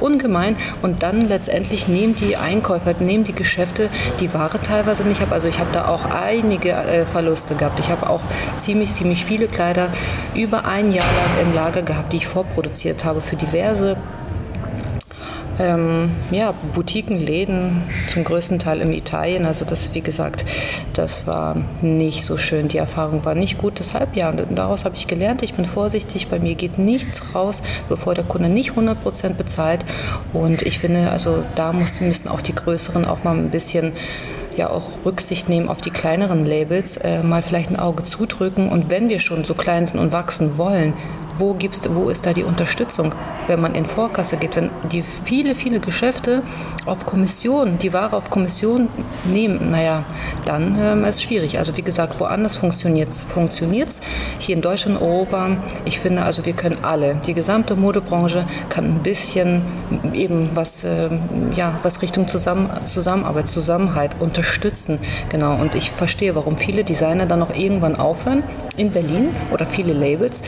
ungemein. 0.00 0.56
Und 0.82 1.02
dann 1.02 1.28
letztendlich 1.28 1.88
nehmen 1.88 2.14
die 2.14 2.36
Einkäufer, 2.36 2.94
nehmen 2.98 3.24
die 3.24 3.34
Geschäfte 3.34 3.88
die 4.20 4.32
Ware 4.34 4.60
teilweise 4.60 5.04
nicht 5.04 5.22
ab. 5.22 5.32
Also 5.32 5.48
ich 5.48 5.58
habe 5.58 5.70
da 5.72 5.88
auch 5.88 6.04
einige 6.04 6.70
äh, 6.70 7.06
Verluste 7.06 7.54
gehabt. 7.54 7.80
Ich 7.80 7.90
habe 7.90 8.08
auch 8.08 8.20
ziemlich, 8.56 8.92
ziemlich 8.92 9.24
viele 9.24 9.46
Kleider 9.46 9.88
über 10.34 10.64
ein 10.64 10.92
Jahr 10.92 11.04
lang 11.06 11.48
im 11.48 11.54
Lager 11.54 11.82
gehabt, 11.82 12.12
die 12.12 12.18
ich 12.18 12.26
vorproduziert 12.26 13.04
habe 13.04 13.20
für 13.20 13.36
diverse 13.36 13.96
ähm, 15.60 16.10
ja, 16.30 16.54
Boutiquen, 16.74 17.20
Läden, 17.20 17.82
zum 18.12 18.24
größten 18.24 18.58
Teil 18.58 18.80
in 18.80 18.92
Italien. 18.92 19.44
Also 19.44 19.64
das, 19.64 19.94
wie 19.94 20.00
gesagt, 20.00 20.44
das 20.94 21.26
war 21.26 21.56
nicht 21.82 22.24
so 22.24 22.38
schön. 22.38 22.68
Die 22.68 22.78
Erfahrung 22.78 23.24
war 23.26 23.34
nicht 23.34 23.58
gut. 23.58 23.78
Deshalb, 23.78 24.16
ja, 24.16 24.32
daraus 24.32 24.86
habe 24.86 24.96
ich 24.96 25.06
gelernt. 25.06 25.42
Ich 25.42 25.54
bin 25.54 25.66
vorsichtig. 25.66 26.28
Bei 26.28 26.38
mir 26.38 26.54
geht 26.54 26.78
nichts 26.78 27.34
raus, 27.34 27.62
bevor 27.88 28.14
der 28.14 28.24
Kunde 28.24 28.48
nicht 28.48 28.70
100 28.70 29.02
Prozent 29.02 29.36
bezahlt. 29.36 29.84
Und 30.32 30.62
ich 30.62 30.78
finde, 30.78 31.10
also 31.10 31.42
da 31.56 31.74
müssen 31.74 32.28
auch 32.28 32.40
die 32.40 32.54
Größeren 32.54 33.04
auch 33.04 33.22
mal 33.24 33.36
ein 33.36 33.50
bisschen 33.50 33.92
ja 34.60 34.70
auch 34.70 34.84
Rücksicht 35.04 35.48
nehmen 35.48 35.68
auf 35.68 35.80
die 35.80 35.90
kleineren 35.90 36.44
Labels, 36.44 36.98
äh, 36.98 37.22
mal 37.22 37.42
vielleicht 37.42 37.70
ein 37.70 37.78
Auge 37.78 38.04
zudrücken 38.04 38.68
und 38.68 38.90
wenn 38.90 39.08
wir 39.08 39.18
schon 39.18 39.44
so 39.44 39.54
klein 39.54 39.86
sind 39.86 39.98
und 39.98 40.12
wachsen 40.12 40.58
wollen, 40.58 40.92
wo, 41.40 41.54
gibt's, 41.54 41.80
wo 41.92 42.10
ist 42.10 42.26
da 42.26 42.32
die 42.32 42.44
Unterstützung, 42.44 43.12
wenn 43.46 43.60
man 43.60 43.74
in 43.74 43.86
Vorkasse 43.86 44.36
geht, 44.36 44.56
wenn 44.56 44.70
die 44.92 45.02
viele, 45.02 45.54
viele 45.54 45.80
Geschäfte 45.80 46.42
auf 46.86 47.06
Kommission, 47.06 47.78
die 47.78 47.92
Ware 47.92 48.14
auf 48.14 48.30
Kommission 48.30 48.88
nehmen, 49.24 49.70
naja, 49.70 50.04
dann 50.44 50.76
ähm, 50.78 51.04
ist 51.04 51.16
es 51.16 51.22
schwierig. 51.22 51.58
Also 51.58 51.76
wie 51.76 51.82
gesagt, 51.82 52.20
woanders 52.20 52.56
funktioniert 52.56 53.08
es. 53.08 53.20
Funktioniert 53.20 53.88
es 53.88 54.00
hier 54.38 54.54
in 54.54 54.62
Deutschland, 54.62 55.00
Europa. 55.00 55.56
Ich 55.84 55.98
finde 55.98 56.22
also, 56.22 56.44
wir 56.44 56.52
können 56.52 56.78
alle, 56.82 57.16
die 57.26 57.34
gesamte 57.34 57.74
Modebranche 57.74 58.46
kann 58.68 58.84
ein 58.84 59.02
bisschen 59.02 59.64
eben 60.12 60.50
was, 60.54 60.84
äh, 60.84 61.08
ja, 61.56 61.80
was 61.82 62.02
Richtung 62.02 62.28
Zusammen 62.28 62.68
Zusammenarbeit, 62.84 63.48
Zusammenhalt 63.48 64.16
unterstützen. 64.20 64.49
Genau. 65.30 65.60
Und 65.60 65.74
ich 65.74 65.90
verstehe, 65.90 66.34
warum 66.34 66.56
viele 66.56 66.84
Designer 66.84 67.26
dann 67.26 67.38
noch 67.38 67.54
irgendwann 67.54 67.96
aufhören 67.96 68.42
in 68.76 68.90
Berlin 68.92 69.30
oder 69.52 69.66
viele 69.66 69.92
Labels 69.92 70.42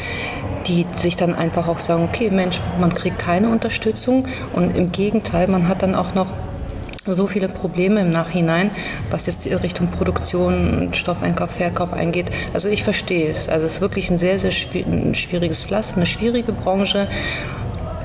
die 0.67 0.87
sich 0.95 1.17
dann 1.17 1.35
einfach 1.35 1.69
auch 1.69 1.81
sagen, 1.81 2.05
okay, 2.05 2.31
Mensch, 2.31 2.61
man 2.81 2.95
kriegt 2.95 3.19
keine 3.19 3.49
Unterstützung 3.49 4.29
und 4.53 4.77
im 4.77 4.93
Gegenteil, 4.93 5.49
man 5.49 5.69
hat 5.69 5.83
dann 5.83 5.95
auch 5.95 6.15
noch 6.15 6.29
so 7.05 7.27
viele 7.27 7.49
Probleme 7.49 8.01
im 8.01 8.11
Nachhinein, 8.11 8.71
was 9.11 9.27
jetzt 9.27 9.45
Richtung 9.47 9.89
Produktion, 9.89 10.91
Stoffeinkauf, 10.93 11.51
Verkauf 11.51 11.93
eingeht. 11.93 12.31
Also 12.55 12.69
ich 12.69 12.85
verstehe 12.85 13.29
es. 13.29 13.49
Also 13.49 13.67
es 13.67 13.75
ist 13.75 13.81
wirklich 13.81 14.09
ein 14.11 14.19
sehr, 14.19 14.39
sehr 14.39 14.53
schwieriges 14.53 15.65
Pflaster, 15.65 15.97
eine 15.97 16.07
schwierige 16.07 16.53
Branche. 16.53 17.09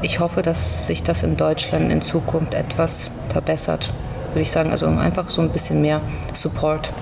Ich 0.01 0.20
hoffe, 0.20 0.42
dass 0.42 0.88
sich 0.88 1.04
das 1.04 1.22
in 1.22 1.38
Deutschland 1.38 1.92
in 1.92 2.01
Zukunft 2.01 2.56
etwas 2.56 3.12
verbessert, 3.30 3.94
würde 4.38 4.44
ich 4.44 4.51
sagen. 4.51 4.70
Also 4.70 4.86
einfach 4.86 5.29
so 5.29 5.41
ein 5.41 5.50
bisschen 5.50 5.82
mehr 5.82 6.00
Support. 6.34 6.94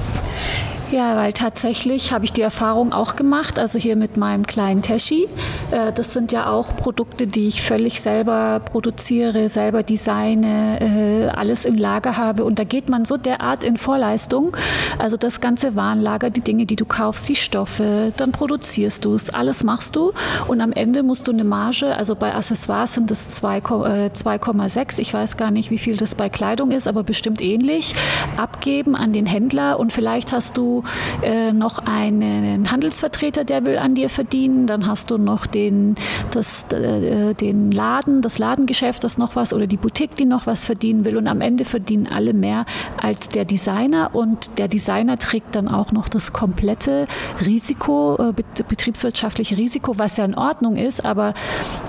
Ja, 0.92 1.18
weil 1.18 1.34
tatsächlich 1.34 2.14
habe 2.14 2.26
ich 2.26 2.32
die 2.32 2.42
Erfahrung 2.42 2.94
auch 2.94 3.16
gemacht, 3.16 3.58
also 3.58 3.80
hier 3.80 3.96
mit 3.96 4.18
meinem 4.18 4.46
kleinen 4.46 4.84
Teschi. 4.84 5.28
Äh, 5.72 5.92
das 5.92 6.14
sind 6.14 6.32
ja 6.32 6.48
auch 6.48 6.76
Produkte, 6.76 7.26
die 7.26 7.48
ich 7.48 7.64
völlig 7.64 8.02
selber 8.02 8.62
produziere, 8.64 9.50
selber 9.50 9.82
designe, 9.82 10.80
äh, 10.80 11.28
alles 11.30 11.66
im 11.66 11.76
Lager 11.76 12.18
habe. 12.18 12.44
Und 12.44 12.60
da 12.60 12.64
geht 12.66 12.88
man 12.88 13.04
so 13.06 13.18
derart 13.18 13.64
in 13.64 13.78
Vorleistung. 13.78 14.56
Also 15.00 15.18
das 15.18 15.42
ganze 15.42 15.76
Warenlager, 15.76 16.30
die 16.30 16.42
Dinge, 16.42 16.68
die 16.68 16.76
du 16.76 16.86
kaufst, 16.86 17.28
die 17.30 17.36
Stoffe, 17.36 18.14
dann 18.16 18.32
produzierst 18.32 19.06
du 19.06 19.16
es, 19.16 19.32
alles 19.32 19.64
machst 19.64 19.96
du. 19.96 20.14
Und 20.48 20.62
am 20.62 20.72
Ende 20.72 21.02
musst 21.02 21.28
du 21.28 21.32
eine 21.32 21.44
Marge, 21.44 21.96
also 21.96 22.16
bei 22.16 22.36
Accessoires 22.36 22.94
sind 22.94 23.10
es 23.10 23.42
2,6, 23.42 24.98
äh, 25.00 25.02
ich 25.02 25.14
weiß 25.14 25.36
gar 25.36 25.50
nicht, 25.50 25.72
wie 25.72 25.80
viel 25.80 25.98
das 25.98 26.14
bei 26.14 26.30
Kleidung 26.30 26.70
ist, 26.70 26.88
aber 26.88 27.04
bestimmt 27.04 27.42
ähnlich, 27.42 27.96
abgeben 28.38 28.96
an 28.96 29.14
den 29.14 29.26
Händler. 29.26 29.80
Und 29.80 29.92
vielleicht 29.92 30.32
hast 30.32 30.58
du 30.58 30.75
äh, 31.22 31.52
noch 31.54 31.80
einen 31.80 32.72
Handelsvertreter, 32.72 33.44
der 33.44 33.66
will 33.66 33.78
an 33.78 33.96
dir 33.96 34.10
verdienen. 34.10 34.68
Dann 34.68 34.88
hast 34.88 35.12
du 35.12 35.18
noch 35.18 35.48
den, 35.48 35.96
das, 36.32 36.66
äh, 36.72 37.34
den 37.34 37.72
Laden, 37.72 38.22
das 38.22 38.38
Ladengeschäft, 38.38 39.04
das 39.04 39.18
noch 39.18 39.36
was 39.36 39.54
oder 39.54 39.68
die 39.68 39.78
Boutique, 39.78 40.16
die 40.16 40.26
noch 40.26 40.48
was 40.48 40.66
verdienen 40.66 41.06
will. 41.06 41.18
Und 41.18 41.28
am 41.28 41.42
Ende 41.42 41.66
verdienen 41.66 42.08
alle 42.08 42.34
mehr 42.34 42.66
als 43.02 43.30
der 43.30 43.46
Designer. 43.46 44.12
Und 44.14 44.58
der 44.58 44.68
Designer 44.68 45.18
trägt 45.18 45.56
dann 45.56 45.68
auch 45.68 45.92
noch 45.92 46.10
das 46.10 46.34
komplette 46.34 47.08
Risiko, 47.46 48.18
äh, 48.20 48.34
betriebswirtschaftliche 48.68 49.58
Risiko, 49.58 49.98
was 49.98 50.18
ja 50.18 50.26
in 50.26 50.36
Ordnung 50.36 50.76
ist. 50.76 51.06
Aber 51.06 51.34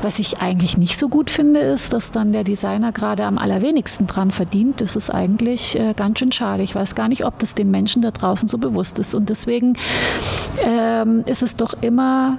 was 0.03 0.19
ich 0.19 0.41
eigentlich 0.41 0.77
nicht 0.77 0.99
so 0.99 1.09
gut 1.09 1.31
finde, 1.31 1.61
ist, 1.61 1.93
dass 1.93 2.13
dann 2.13 2.33
der 2.33 2.45
Designer 2.45 2.93
gerade 2.93 3.25
am 3.25 3.39
allerwenigsten 3.39 4.07
dran 4.07 4.31
verdient. 4.31 4.81
Das 4.81 4.97
ist 4.97 5.11
eigentlich 5.11 5.79
äh, 5.79 5.95
ganz 5.95 6.19
schön 6.19 6.33
schade. 6.33 6.63
Ich 6.63 6.75
weiß 6.75 6.95
gar 6.95 7.09
nicht, 7.09 7.25
ob 7.25 7.39
das 7.39 7.55
den 7.55 7.71
Menschen 7.71 8.03
da 8.03 8.11
draußen 8.11 8.49
so 8.49 8.59
bewusst 8.59 8.76
bewusst 8.77 8.99
ist. 8.99 9.15
Und 9.15 9.31
deswegen 9.31 9.73
ähm, 10.63 11.25
ist 11.27 11.43
es 11.43 11.57
doch 11.57 11.73
immer 11.81 12.39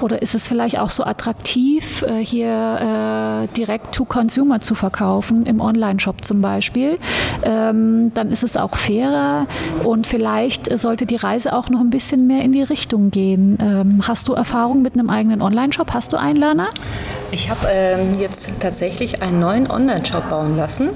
Oder 0.00 0.20
ist 0.20 0.34
es 0.34 0.46
vielleicht 0.46 0.78
auch 0.78 0.90
so 0.90 1.04
attraktiv, 1.04 2.02
äh, 2.02 2.22
hier 2.22 3.46
äh, 3.48 3.54
direkt 3.54 3.94
to 3.94 4.04
Consumer 4.04 4.60
zu 4.60 4.74
verkaufen, 4.74 5.46
im 5.46 5.60
Online-Shop 5.60 6.24
zum 6.24 6.42
Beispiel? 6.42 6.98
Ähm, 7.42 8.10
dann 8.12 8.30
ist 8.30 8.42
es 8.42 8.56
auch 8.56 8.76
fairer 8.76 9.46
und 9.84 10.06
vielleicht 10.06 10.76
sollte 10.78 11.06
die 11.06 11.16
Reise 11.16 11.52
auch 11.54 11.70
noch 11.70 11.80
ein 11.80 11.90
bisschen 11.90 12.26
mehr 12.26 12.42
in 12.42 12.52
die 12.52 12.62
Richtung 12.62 13.10
gehen. 13.10 13.56
Ähm, 13.60 14.02
hast 14.06 14.28
du 14.28 14.32
Erfahrung 14.34 14.82
mit 14.82 14.94
einem 14.94 15.08
eigenen 15.08 15.40
Online-Shop? 15.40 15.94
Hast 15.94 16.12
du 16.12 16.18
einen, 16.18 16.36
Lana? 16.36 16.68
Ich 17.30 17.50
habe 17.50 17.66
ähm, 17.68 18.18
jetzt 18.18 18.48
tatsächlich 18.60 19.22
einen 19.22 19.38
neuen 19.38 19.70
Online-Shop 19.70 20.28
bauen 20.30 20.56
lassen, 20.56 20.90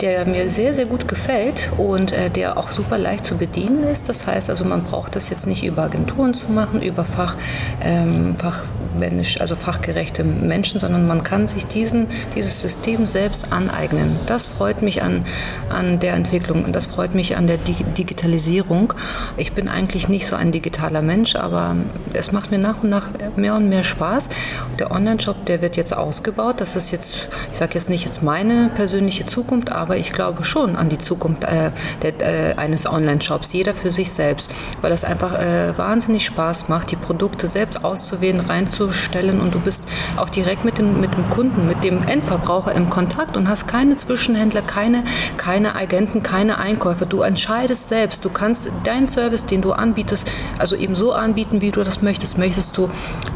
der 0.00 0.24
mir 0.24 0.50
sehr, 0.50 0.74
sehr 0.74 0.86
gut 0.86 1.08
gefällt 1.08 1.70
und 1.76 2.12
äh, 2.12 2.30
der 2.30 2.56
auch 2.56 2.70
super 2.70 2.98
leicht 2.98 3.24
zu 3.24 3.36
bedienen 3.36 3.84
ist. 3.84 4.08
Das 4.08 4.26
heißt 4.26 4.50
also, 4.50 4.64
man 4.64 4.84
braucht 4.84 5.16
das 5.16 5.30
jetzt 5.30 5.46
nicht 5.46 5.64
über 5.64 5.82
Agenturen 5.82 6.34
zu 6.34 6.50
machen, 6.50 6.82
über 6.82 7.04
Fach, 7.04 7.36
ähm, 7.82 8.36
Fach 8.38 8.62
fachmännisch, 8.96 9.40
also 9.40 9.56
fachgerechte 9.56 10.24
Menschen, 10.24 10.80
sondern 10.80 11.06
man 11.06 11.22
kann 11.22 11.46
sich 11.46 11.66
diesen, 11.66 12.06
dieses 12.34 12.62
System 12.62 13.06
selbst 13.06 13.52
aneignen. 13.52 14.16
Das 14.26 14.46
freut 14.46 14.82
mich 14.82 15.02
an, 15.02 15.24
an 15.68 16.00
der 16.00 16.14
Entwicklung 16.14 16.64
und 16.64 16.74
das 16.74 16.86
freut 16.86 17.14
mich 17.14 17.36
an 17.36 17.46
der 17.46 17.58
Digitalisierung. 17.58 18.94
Ich 19.36 19.52
bin 19.52 19.68
eigentlich 19.68 20.08
nicht 20.08 20.26
so 20.26 20.36
ein 20.36 20.50
digitaler 20.50 21.02
Mensch, 21.02 21.36
aber 21.36 21.76
es 22.14 22.32
macht 22.32 22.50
mir 22.50 22.58
nach 22.58 22.82
und 22.82 22.90
nach 22.90 23.08
mehr 23.36 23.54
und 23.54 23.68
mehr 23.68 23.84
Spaß. 23.84 24.30
Der 24.78 24.90
Online-Shop, 24.90 25.35
der 25.48 25.62
wird 25.62 25.76
jetzt 25.76 25.96
ausgebaut. 25.96 26.60
Das 26.60 26.76
ist 26.76 26.90
jetzt, 26.90 27.28
ich 27.52 27.58
sage 27.58 27.74
jetzt 27.74 27.88
nicht 27.88 28.04
jetzt 28.04 28.22
meine 28.22 28.70
persönliche 28.74 29.24
Zukunft, 29.24 29.72
aber 29.72 29.96
ich 29.96 30.12
glaube 30.12 30.44
schon 30.44 30.76
an 30.76 30.88
die 30.88 30.98
Zukunft 30.98 31.44
äh, 31.44 31.70
der, 32.02 32.20
äh, 32.20 32.54
eines 32.54 32.86
Online-Shops, 32.86 33.52
jeder 33.52 33.74
für 33.74 33.92
sich 33.92 34.12
selbst, 34.12 34.50
weil 34.80 34.90
das 34.90 35.04
einfach 35.04 35.38
äh, 35.38 35.76
wahnsinnig 35.76 36.26
Spaß 36.26 36.68
macht, 36.68 36.90
die 36.90 36.96
Produkte 36.96 37.48
selbst 37.48 37.84
auszuwählen, 37.84 38.40
reinzu 38.40 38.90
stellen 38.90 39.40
und 39.40 39.54
du 39.54 39.60
bist 39.60 39.84
auch 40.16 40.28
direkt 40.28 40.64
mit 40.64 40.78
dem, 40.78 41.00
mit 41.00 41.12
dem 41.16 41.28
Kunden, 41.30 41.66
mit 41.66 41.84
dem 41.84 42.06
Endverbraucher 42.06 42.74
im 42.74 42.90
Kontakt 42.90 43.36
und 43.36 43.48
hast 43.48 43.68
keine 43.68 43.96
Zwischenhändler, 43.96 44.62
keine, 44.62 45.04
keine 45.36 45.74
Agenten, 45.74 46.22
keine 46.22 46.58
Einkäufer. 46.58 47.06
Du 47.06 47.22
entscheidest 47.22 47.88
selbst. 47.88 48.24
Du 48.24 48.30
kannst 48.30 48.70
deinen 48.84 49.06
Service, 49.06 49.46
den 49.46 49.62
du 49.62 49.72
anbietest, 49.72 50.28
also 50.58 50.76
eben 50.76 50.94
so 50.94 51.12
anbieten, 51.12 51.60
wie 51.60 51.70
du 51.70 51.82
das 51.82 52.02
möchtest. 52.02 52.38
Möchtest 52.38 52.76
du 52.76 52.90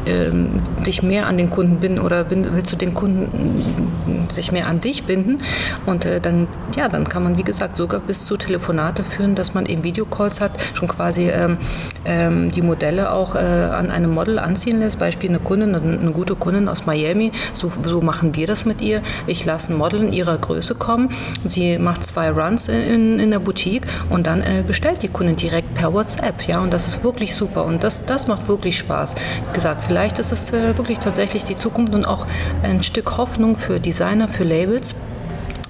ähm, 0.05 0.61
dich 0.85 1.03
mehr 1.03 1.27
an 1.27 1.37
den 1.37 1.49
Kunden 1.49 1.79
binden 1.79 1.99
oder 2.01 2.25
willst 2.29 2.71
du 2.71 2.75
den 2.75 2.93
Kunden 2.93 4.27
sich 4.31 4.51
mehr 4.51 4.67
an 4.67 4.81
dich 4.81 5.03
binden? 5.03 5.39
Und 5.85 6.05
äh, 6.05 6.19
dann, 6.19 6.47
ja, 6.75 6.87
dann 6.89 7.07
kann 7.07 7.23
man, 7.23 7.37
wie 7.37 7.43
gesagt, 7.43 7.75
sogar 7.75 7.99
bis 7.99 8.25
zu 8.25 8.37
Telefonate 8.37 9.03
führen, 9.03 9.35
dass 9.35 9.53
man 9.53 9.65
eben 9.65 9.83
Videocalls 9.83 10.41
hat, 10.41 10.51
schon 10.73 10.87
quasi 10.87 11.29
ähm, 11.29 11.57
ähm, 12.05 12.51
die 12.51 12.61
Modelle 12.61 13.11
auch 13.11 13.35
äh, 13.35 13.39
an 13.39 13.91
einem 13.91 14.13
Model 14.13 14.39
anziehen 14.39 14.79
lässt. 14.79 14.99
Beispiel 14.99 15.29
eine 15.29 15.39
Kundin, 15.39 15.75
eine 15.75 16.11
gute 16.11 16.35
Kundin 16.35 16.67
aus 16.67 16.85
Miami, 16.85 17.31
so, 17.53 17.71
so 17.83 18.01
machen 18.01 18.35
wir 18.35 18.47
das 18.47 18.65
mit 18.65 18.81
ihr. 18.81 19.01
Ich 19.27 19.45
lasse 19.45 19.73
ein 19.73 19.77
Model 19.77 20.01
in 20.01 20.13
ihrer 20.13 20.37
Größe 20.37 20.75
kommen. 20.75 21.09
Sie 21.45 21.77
macht 21.77 22.03
zwei 22.03 22.31
Runs 22.31 22.67
in, 22.67 23.19
in 23.19 23.31
der 23.31 23.39
Boutique 23.39 23.85
und 24.09 24.27
dann 24.27 24.41
äh, 24.41 24.63
bestellt 24.65 25.03
die 25.03 25.07
Kundin 25.07 25.35
direkt 25.35 25.75
per 25.75 25.93
WhatsApp. 25.93 26.47
Ja, 26.47 26.61
und 26.61 26.73
das 26.73 26.87
ist 26.87 27.03
wirklich 27.03 27.35
super 27.35 27.65
und 27.65 27.83
das, 27.83 28.05
das 28.05 28.27
macht 28.27 28.47
wirklich 28.47 28.77
Spaß. 28.77 29.15
Wie 29.49 29.53
gesagt, 29.53 29.83
vielleicht 29.83 30.19
ist 30.19 30.31
es 30.31 30.51
äh, 30.51 30.77
wirklich 30.77 30.99
tatsächlich 30.99 31.43
die 31.43 31.57
Zukunft 31.57 31.90
und 31.93 32.05
auch 32.05 32.25
ein 32.63 32.83
Stück 32.83 33.17
Hoffnung 33.17 33.55
für 33.55 33.79
Designer, 33.79 34.27
für 34.27 34.43
Labels 34.43 34.95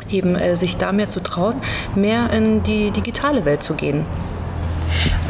eben 0.09 0.35
äh, 0.35 0.55
sich 0.55 0.77
da 0.77 0.91
mehr 0.91 1.09
zu 1.09 1.21
trauen, 1.21 1.55
mehr 1.95 2.31
in 2.31 2.63
die 2.63 2.91
digitale 2.91 3.45
Welt 3.45 3.63
zu 3.63 3.73
gehen. 3.73 4.05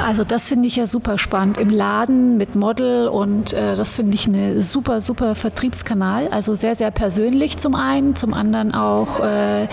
Also 0.04 0.24
das 0.24 0.48
finde 0.48 0.68
ich 0.68 0.76
ja 0.76 0.88
super 0.88 1.18
spannend 1.18 1.58
im 1.58 1.70
Laden 1.70 2.38
mit 2.38 2.56
Model 2.56 3.08
und 3.08 3.54
äh, 3.54 3.76
das 3.76 3.96
finde 3.96 4.16
ich 4.16 4.28
eine 4.28 4.62
super, 4.62 5.02
super 5.02 5.36
Vertriebskanal. 5.36 6.28
Also 6.30 6.56
sehr, 6.56 6.76
sehr 6.76 6.92
persönlich 6.92 7.58
zum 7.58 7.76
einen, 7.76 8.16
zum 8.16 8.34
anderen 8.34 8.74
auch 8.74 9.20
äh, 9.20 9.68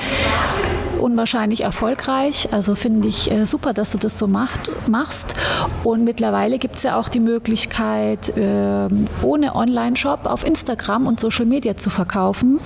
unwahrscheinlich 0.98 1.62
erfolgreich. 1.62 2.48
Also 2.52 2.74
finde 2.74 3.08
ich 3.08 3.30
äh, 3.30 3.46
super, 3.46 3.72
dass 3.72 3.92
du 3.92 3.98
das 3.98 4.18
so 4.18 4.26
macht, 4.26 4.70
machst. 4.88 5.34
Und 5.84 6.04
mittlerweile 6.04 6.58
gibt 6.58 6.76
es 6.76 6.82
ja 6.82 6.98
auch 6.98 7.08
die 7.08 7.20
Möglichkeit, 7.20 8.36
äh, 8.36 8.88
ohne 9.22 9.54
Online-Shop 9.54 10.26
auf 10.26 10.44
Instagram 10.44 11.06
und 11.06 11.20
Social 11.20 11.46
Media 11.46 11.76
zu 11.76 11.90
verkaufen. 11.90 12.60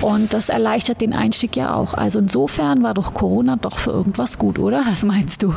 Und 0.00 0.34
das 0.34 0.48
erleichtert 0.48 1.00
den 1.00 1.12
Einstieg 1.12 1.56
ja 1.56 1.74
auch. 1.74 1.94
Also 1.94 2.18
insofern 2.18 2.82
war 2.82 2.94
doch 2.94 3.14
Corona 3.14 3.56
doch 3.56 3.78
für 3.78 3.90
irgendwas 3.90 4.38
gut, 4.38 4.58
oder? 4.58 4.82
Was 4.86 5.04
meinst 5.04 5.42
du? 5.42 5.54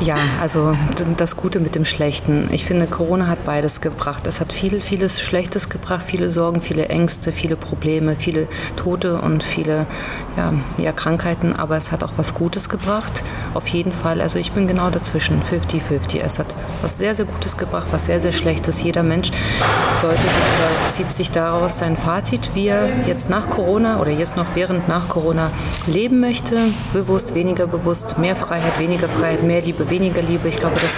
Ja, 0.00 0.16
also 0.40 0.76
das 1.16 1.36
Gute 1.36 1.58
mit 1.58 1.74
dem 1.74 1.84
Schlechten. 1.84 2.48
Ich 2.52 2.64
finde, 2.64 2.86
Corona 2.86 3.26
hat 3.26 3.44
beides 3.44 3.80
gebracht. 3.80 4.26
Es 4.28 4.40
hat 4.40 4.52
viel, 4.52 4.80
vieles 4.80 5.20
Schlechtes 5.20 5.68
gebracht, 5.68 6.04
viele 6.06 6.30
Sorgen, 6.30 6.62
viele 6.62 6.88
Ängste, 6.88 7.32
viele 7.32 7.56
Probleme, 7.56 8.14
viele 8.14 8.46
Tote 8.76 9.20
und 9.20 9.42
viele 9.42 9.86
ja, 10.36 10.54
ja, 10.78 10.92
Krankheiten. 10.92 11.52
Aber 11.52 11.76
es 11.76 11.90
hat 11.90 12.04
auch 12.04 12.12
was 12.16 12.34
Gutes 12.34 12.68
gebracht. 12.68 13.24
Auf 13.54 13.66
jeden 13.68 13.92
Fall. 13.92 14.20
Also 14.20 14.38
ich 14.38 14.52
bin 14.52 14.68
genau 14.68 14.90
dazwischen, 14.90 15.42
50-50. 15.42 16.20
Es 16.20 16.38
hat 16.38 16.54
was 16.80 16.96
sehr, 16.96 17.16
sehr 17.16 17.24
Gutes 17.24 17.56
gebracht, 17.56 17.88
was 17.90 18.06
sehr, 18.06 18.20
sehr 18.20 18.32
Schlechtes. 18.32 18.80
Jeder 18.82 19.02
Mensch 19.02 19.32
sollte 20.00 20.22
zieht 20.92 21.10
sich 21.10 21.30
daraus 21.30 21.78
sein 21.78 21.96
Fazit, 21.96 22.50
wie 22.54 22.68
er 22.68 23.06
jetzt 23.06 23.28
nach 23.28 23.50
Corona 23.50 24.00
oder 24.00 24.10
jetzt 24.10 24.36
noch 24.36 24.54
während 24.54 24.88
nach 24.88 25.08
Corona 25.08 25.50
leben 25.86 26.20
möchte. 26.20 26.56
Bewusst, 26.92 27.34
weniger 27.34 27.66
bewusst, 27.66 28.18
mehr 28.18 28.36
Freiheit, 28.36 28.78
weniger 28.78 29.08
Freiheit, 29.08 29.42
mehr 29.42 29.60
Liebe, 29.60 29.87
weniger 29.90 30.22
Liebe. 30.22 30.48
Ich 30.48 30.58
glaube, 30.58 30.76
dass, 30.76 30.92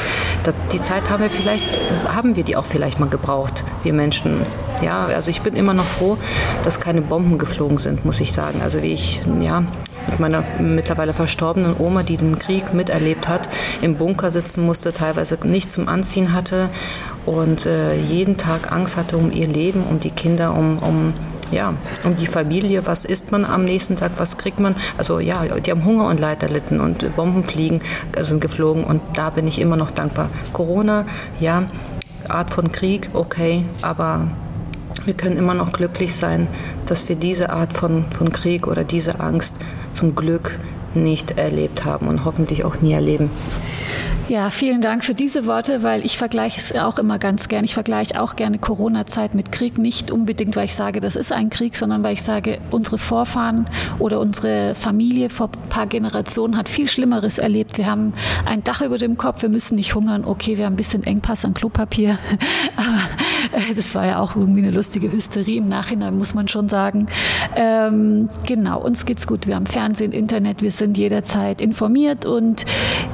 dass 0.44 0.54
die 0.72 0.80
Zeit 0.80 1.10
haben 1.10 1.22
wir 1.22 1.30
vielleicht, 1.30 1.64
haben 2.06 2.36
wir 2.36 2.44
die 2.44 2.56
auch 2.56 2.64
vielleicht 2.64 3.00
mal 3.00 3.08
gebraucht, 3.08 3.64
wir 3.82 3.92
Menschen. 3.92 4.42
Ja, 4.82 5.06
also 5.06 5.30
ich 5.30 5.42
bin 5.42 5.54
immer 5.54 5.74
noch 5.74 5.84
froh, 5.84 6.16
dass 6.64 6.80
keine 6.80 7.02
Bomben 7.02 7.38
geflogen 7.38 7.78
sind, 7.78 8.04
muss 8.04 8.20
ich 8.20 8.32
sagen. 8.32 8.62
Also 8.62 8.82
wie 8.82 8.92
ich, 8.92 9.20
ja, 9.40 9.64
mit 10.08 10.20
meiner 10.20 10.44
mittlerweile 10.58 11.12
verstorbenen 11.12 11.74
Oma, 11.78 12.02
die 12.02 12.16
den 12.16 12.38
Krieg 12.38 12.72
miterlebt 12.72 13.28
hat, 13.28 13.48
im 13.82 13.96
Bunker 13.96 14.30
sitzen 14.30 14.64
musste, 14.64 14.92
teilweise 14.92 15.38
nichts 15.44 15.72
zum 15.72 15.88
Anziehen 15.88 16.32
hatte 16.32 16.70
und 17.26 17.66
äh, 17.66 17.96
jeden 17.96 18.36
Tag 18.36 18.72
Angst 18.72 18.96
hatte 18.96 19.16
um 19.16 19.30
ihr 19.30 19.46
Leben, 19.46 19.84
um 19.84 20.00
die 20.00 20.10
Kinder, 20.10 20.54
um, 20.54 20.78
um 20.78 21.14
ja, 21.50 21.74
um 22.04 22.16
die 22.16 22.26
Familie, 22.26 22.86
was 22.86 23.04
isst 23.04 23.32
man 23.32 23.44
am 23.44 23.64
nächsten 23.64 23.96
Tag, 23.96 24.12
was 24.16 24.38
kriegt 24.38 24.60
man. 24.60 24.74
Also 24.96 25.18
ja, 25.20 25.44
die 25.44 25.70
haben 25.70 25.84
Hunger 25.84 26.08
und 26.08 26.20
Leid 26.20 26.42
erlitten 26.42 26.80
und 26.80 27.16
Bomben 27.16 27.44
fliegen, 27.44 27.80
sind 28.20 28.40
geflogen 28.40 28.84
und 28.84 29.00
da 29.14 29.30
bin 29.30 29.46
ich 29.46 29.60
immer 29.60 29.76
noch 29.76 29.90
dankbar. 29.90 30.30
Corona, 30.52 31.04
ja, 31.40 31.64
Art 32.28 32.52
von 32.52 32.70
Krieg, 32.70 33.10
okay, 33.12 33.64
aber 33.82 34.28
wir 35.04 35.14
können 35.14 35.36
immer 35.36 35.54
noch 35.54 35.72
glücklich 35.72 36.14
sein, 36.14 36.46
dass 36.86 37.08
wir 37.08 37.16
diese 37.16 37.50
Art 37.50 37.72
von, 37.72 38.04
von 38.12 38.30
Krieg 38.30 38.66
oder 38.66 38.84
diese 38.84 39.20
Angst 39.20 39.56
zum 39.92 40.14
Glück 40.14 40.58
nicht 40.94 41.38
erlebt 41.38 41.84
haben 41.84 42.08
und 42.08 42.24
hoffentlich 42.24 42.64
auch 42.64 42.80
nie 42.80 42.92
erleben. 42.92 43.30
Ja, 44.30 44.48
vielen 44.50 44.80
Dank 44.80 45.04
für 45.04 45.12
diese 45.12 45.44
Worte, 45.48 45.82
weil 45.82 46.04
ich 46.04 46.16
vergleiche 46.16 46.60
es 46.60 46.72
auch 46.76 46.98
immer 46.98 47.18
ganz 47.18 47.48
gern. 47.48 47.64
Ich 47.64 47.74
vergleiche 47.74 48.22
auch 48.22 48.36
gerne 48.36 48.60
Corona-Zeit 48.60 49.34
mit 49.34 49.50
Krieg, 49.50 49.76
nicht 49.76 50.12
unbedingt, 50.12 50.54
weil 50.54 50.66
ich 50.66 50.76
sage, 50.76 51.00
das 51.00 51.16
ist 51.16 51.32
ein 51.32 51.50
Krieg, 51.50 51.76
sondern 51.76 52.04
weil 52.04 52.12
ich 52.12 52.22
sage, 52.22 52.58
unsere 52.70 52.96
Vorfahren 52.96 53.66
oder 53.98 54.20
unsere 54.20 54.76
Familie 54.76 55.30
vor 55.30 55.48
ein 55.48 55.68
paar 55.68 55.88
Generationen 55.88 56.56
hat 56.56 56.68
viel 56.68 56.86
Schlimmeres 56.86 57.38
erlebt. 57.38 57.76
Wir 57.76 57.86
haben 57.86 58.12
ein 58.44 58.62
Dach 58.62 58.82
über 58.82 58.98
dem 58.98 59.16
Kopf, 59.16 59.42
wir 59.42 59.48
müssen 59.48 59.74
nicht 59.74 59.96
hungern. 59.96 60.24
Okay, 60.24 60.58
wir 60.58 60.66
haben 60.66 60.74
ein 60.74 60.76
bisschen 60.76 61.02
Engpass 61.02 61.44
an 61.44 61.52
Klopapier, 61.52 62.16
aber 62.76 63.58
äh, 63.58 63.74
das 63.74 63.96
war 63.96 64.06
ja 64.06 64.20
auch 64.20 64.36
irgendwie 64.36 64.62
eine 64.62 64.70
lustige 64.70 65.10
Hysterie 65.10 65.58
im 65.58 65.68
Nachhinein, 65.68 66.16
muss 66.16 66.34
man 66.34 66.46
schon 66.46 66.68
sagen. 66.68 67.08
Ähm, 67.56 68.28
genau, 68.46 68.80
uns 68.80 69.06
geht's 69.06 69.26
gut. 69.26 69.48
Wir 69.48 69.56
haben 69.56 69.66
Fernsehen, 69.66 70.12
Internet, 70.12 70.62
wir 70.62 70.70
sind 70.70 70.96
jederzeit 70.96 71.60
informiert 71.60 72.26
und 72.26 72.64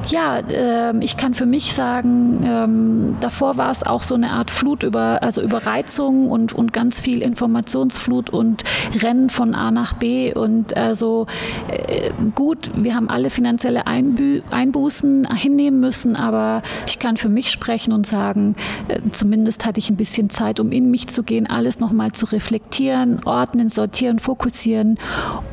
ja, 0.09 0.43
ähm, 0.47 1.01
ich 1.07 1.15
kann 1.15 1.33
für 1.33 1.45
mich 1.45 1.73
sagen, 1.73 2.41
ähm, 2.43 3.15
davor 3.21 3.55
war 3.55 3.71
es 3.71 3.87
auch 3.87 4.03
so 4.03 4.13
eine 4.13 4.33
Art 4.33 4.51
Flut 4.51 4.83
über, 4.83 5.23
also 5.23 5.41
Überreizung 5.41 6.29
und, 6.29 6.51
und 6.51 6.73
ganz 6.73 6.99
viel 6.99 7.21
Informationsflut 7.21 8.29
und 8.29 8.65
Rennen 9.01 9.29
von 9.29 9.55
A 9.55 9.71
nach 9.71 9.93
B. 9.93 10.33
Und 10.33 10.75
also 10.75 11.25
äh, 11.69 12.11
gut, 12.35 12.71
wir 12.75 12.93
haben 12.93 13.09
alle 13.09 13.29
finanzielle 13.29 13.87
Einbü 13.87 14.41
Einbußen 14.51 15.33
hinnehmen 15.33 15.79
müssen, 15.79 16.17
aber 16.17 16.61
ich 16.87 16.99
kann 16.99 17.15
für 17.15 17.29
mich 17.29 17.51
sprechen 17.51 17.93
und 17.93 18.05
sagen, 18.05 18.57
äh, 18.89 18.99
zumindest 19.09 19.65
hatte 19.65 19.79
ich 19.79 19.89
ein 19.89 19.95
bisschen 19.95 20.29
Zeit, 20.29 20.59
um 20.59 20.73
in 20.73 20.91
mich 20.91 21.07
zu 21.07 21.23
gehen, 21.23 21.49
alles 21.49 21.79
nochmal 21.79 22.11
zu 22.11 22.25
reflektieren, 22.25 23.21
ordnen, 23.23 23.69
sortieren, 23.69 24.19
fokussieren. 24.19 24.99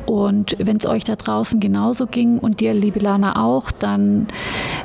Und 0.05 0.57
wenn 0.59 0.75
es 0.75 0.85
euch 0.85 1.05
da 1.05 1.15
draußen 1.15 1.61
genauso 1.61 2.07
ging 2.07 2.39
und 2.39 2.59
dir, 2.59 2.73
liebe 2.73 2.99
Lana, 2.99 3.41
auch, 3.41 3.71
dann 3.71 4.27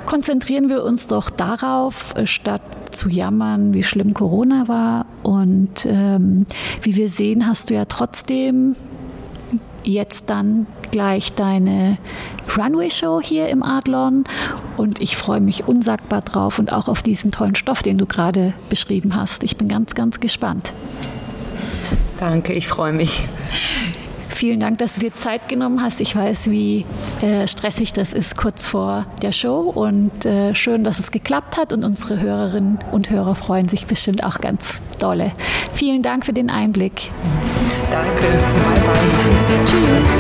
konzentrieren 0.07 0.60
konzentrieren 0.61 0.69
wir 0.69 0.85
uns 0.85 1.07
doch 1.07 1.31
darauf, 1.31 2.15
äh, 2.17 2.27
statt 2.27 2.61
zu 2.91 3.09
jammern, 3.09 3.73
wie 3.73 3.83
schlimm 3.83 4.13
Corona 4.13 4.69
war. 4.69 5.07
Und 5.23 5.87
ähm, 5.87 6.45
wie 6.83 6.97
wir 6.97 7.09
sehen, 7.09 7.47
hast 7.47 7.71
du 7.71 7.75
ja 7.75 7.87
trotzdem 7.87 8.77
jetzt 9.83 10.29
dann 10.29 10.67
gleich 10.91 11.33
deine 11.33 11.97
Runway-Show 12.57 13.23
hier 13.23 13.49
im 13.49 13.63
Adlon 13.63 14.25
und 14.77 15.01
ich 15.01 15.17
freue 15.17 15.41
mich 15.41 15.67
unsagbar 15.67 16.21
drauf 16.21 16.59
und 16.59 16.71
auch 16.71 16.89
auf 16.89 17.03
diesen 17.03 17.33
tollen 17.33 17.55
Stoff, 17.55 17.83
den 17.83 17.97
du 17.97 18.05
gerade 18.05 18.53
beschrieben 18.69 19.17
hast. 19.17 19.43
Ich 19.45 19.57
bin 19.57 19.69
ganz, 19.69 19.95
ganz 19.95 20.21
gespannt. 20.21 20.75
Danke, 22.21 22.53
ich 22.53 22.69
freue 22.69 22.93
mich. 22.93 23.25
Vielen 24.41 24.59
Dank, 24.59 24.79
dass 24.79 24.95
du 24.95 25.01
dir 25.01 25.13
Zeit 25.13 25.51
genommen 25.51 25.83
hast. 25.83 26.01
Ich 26.01 26.17
weiß, 26.17 26.51
wie 26.51 26.87
äh, 27.21 27.47
stressig 27.47 27.93
das 27.93 28.15
ist 28.15 28.39
kurz 28.39 28.67
vor 28.67 29.05
der 29.21 29.33
Show 29.33 29.61
und 29.69 30.25
äh, 30.25 30.55
schön, 30.55 30.83
dass 30.83 30.99
es 30.99 31.11
geklappt 31.11 31.59
hat 31.59 31.75
und 31.75 31.85
unsere 31.85 32.19
Hörerinnen 32.23 32.79
und 32.91 33.11
Hörer 33.11 33.35
freuen 33.35 33.69
sich 33.69 33.87
bestimmt 33.87 34.25
auch 34.25 34.39
ganz 34.39 34.81
dolle. 34.99 35.33
Vielen 35.75 36.01
Dank 36.01 36.25
für 36.25 36.33
den 36.33 36.49
Einblick. 36.49 37.11
Danke. 37.91 38.09
Bye 38.65 38.81
bye. 38.81 39.67
Tschüss. 39.67 40.20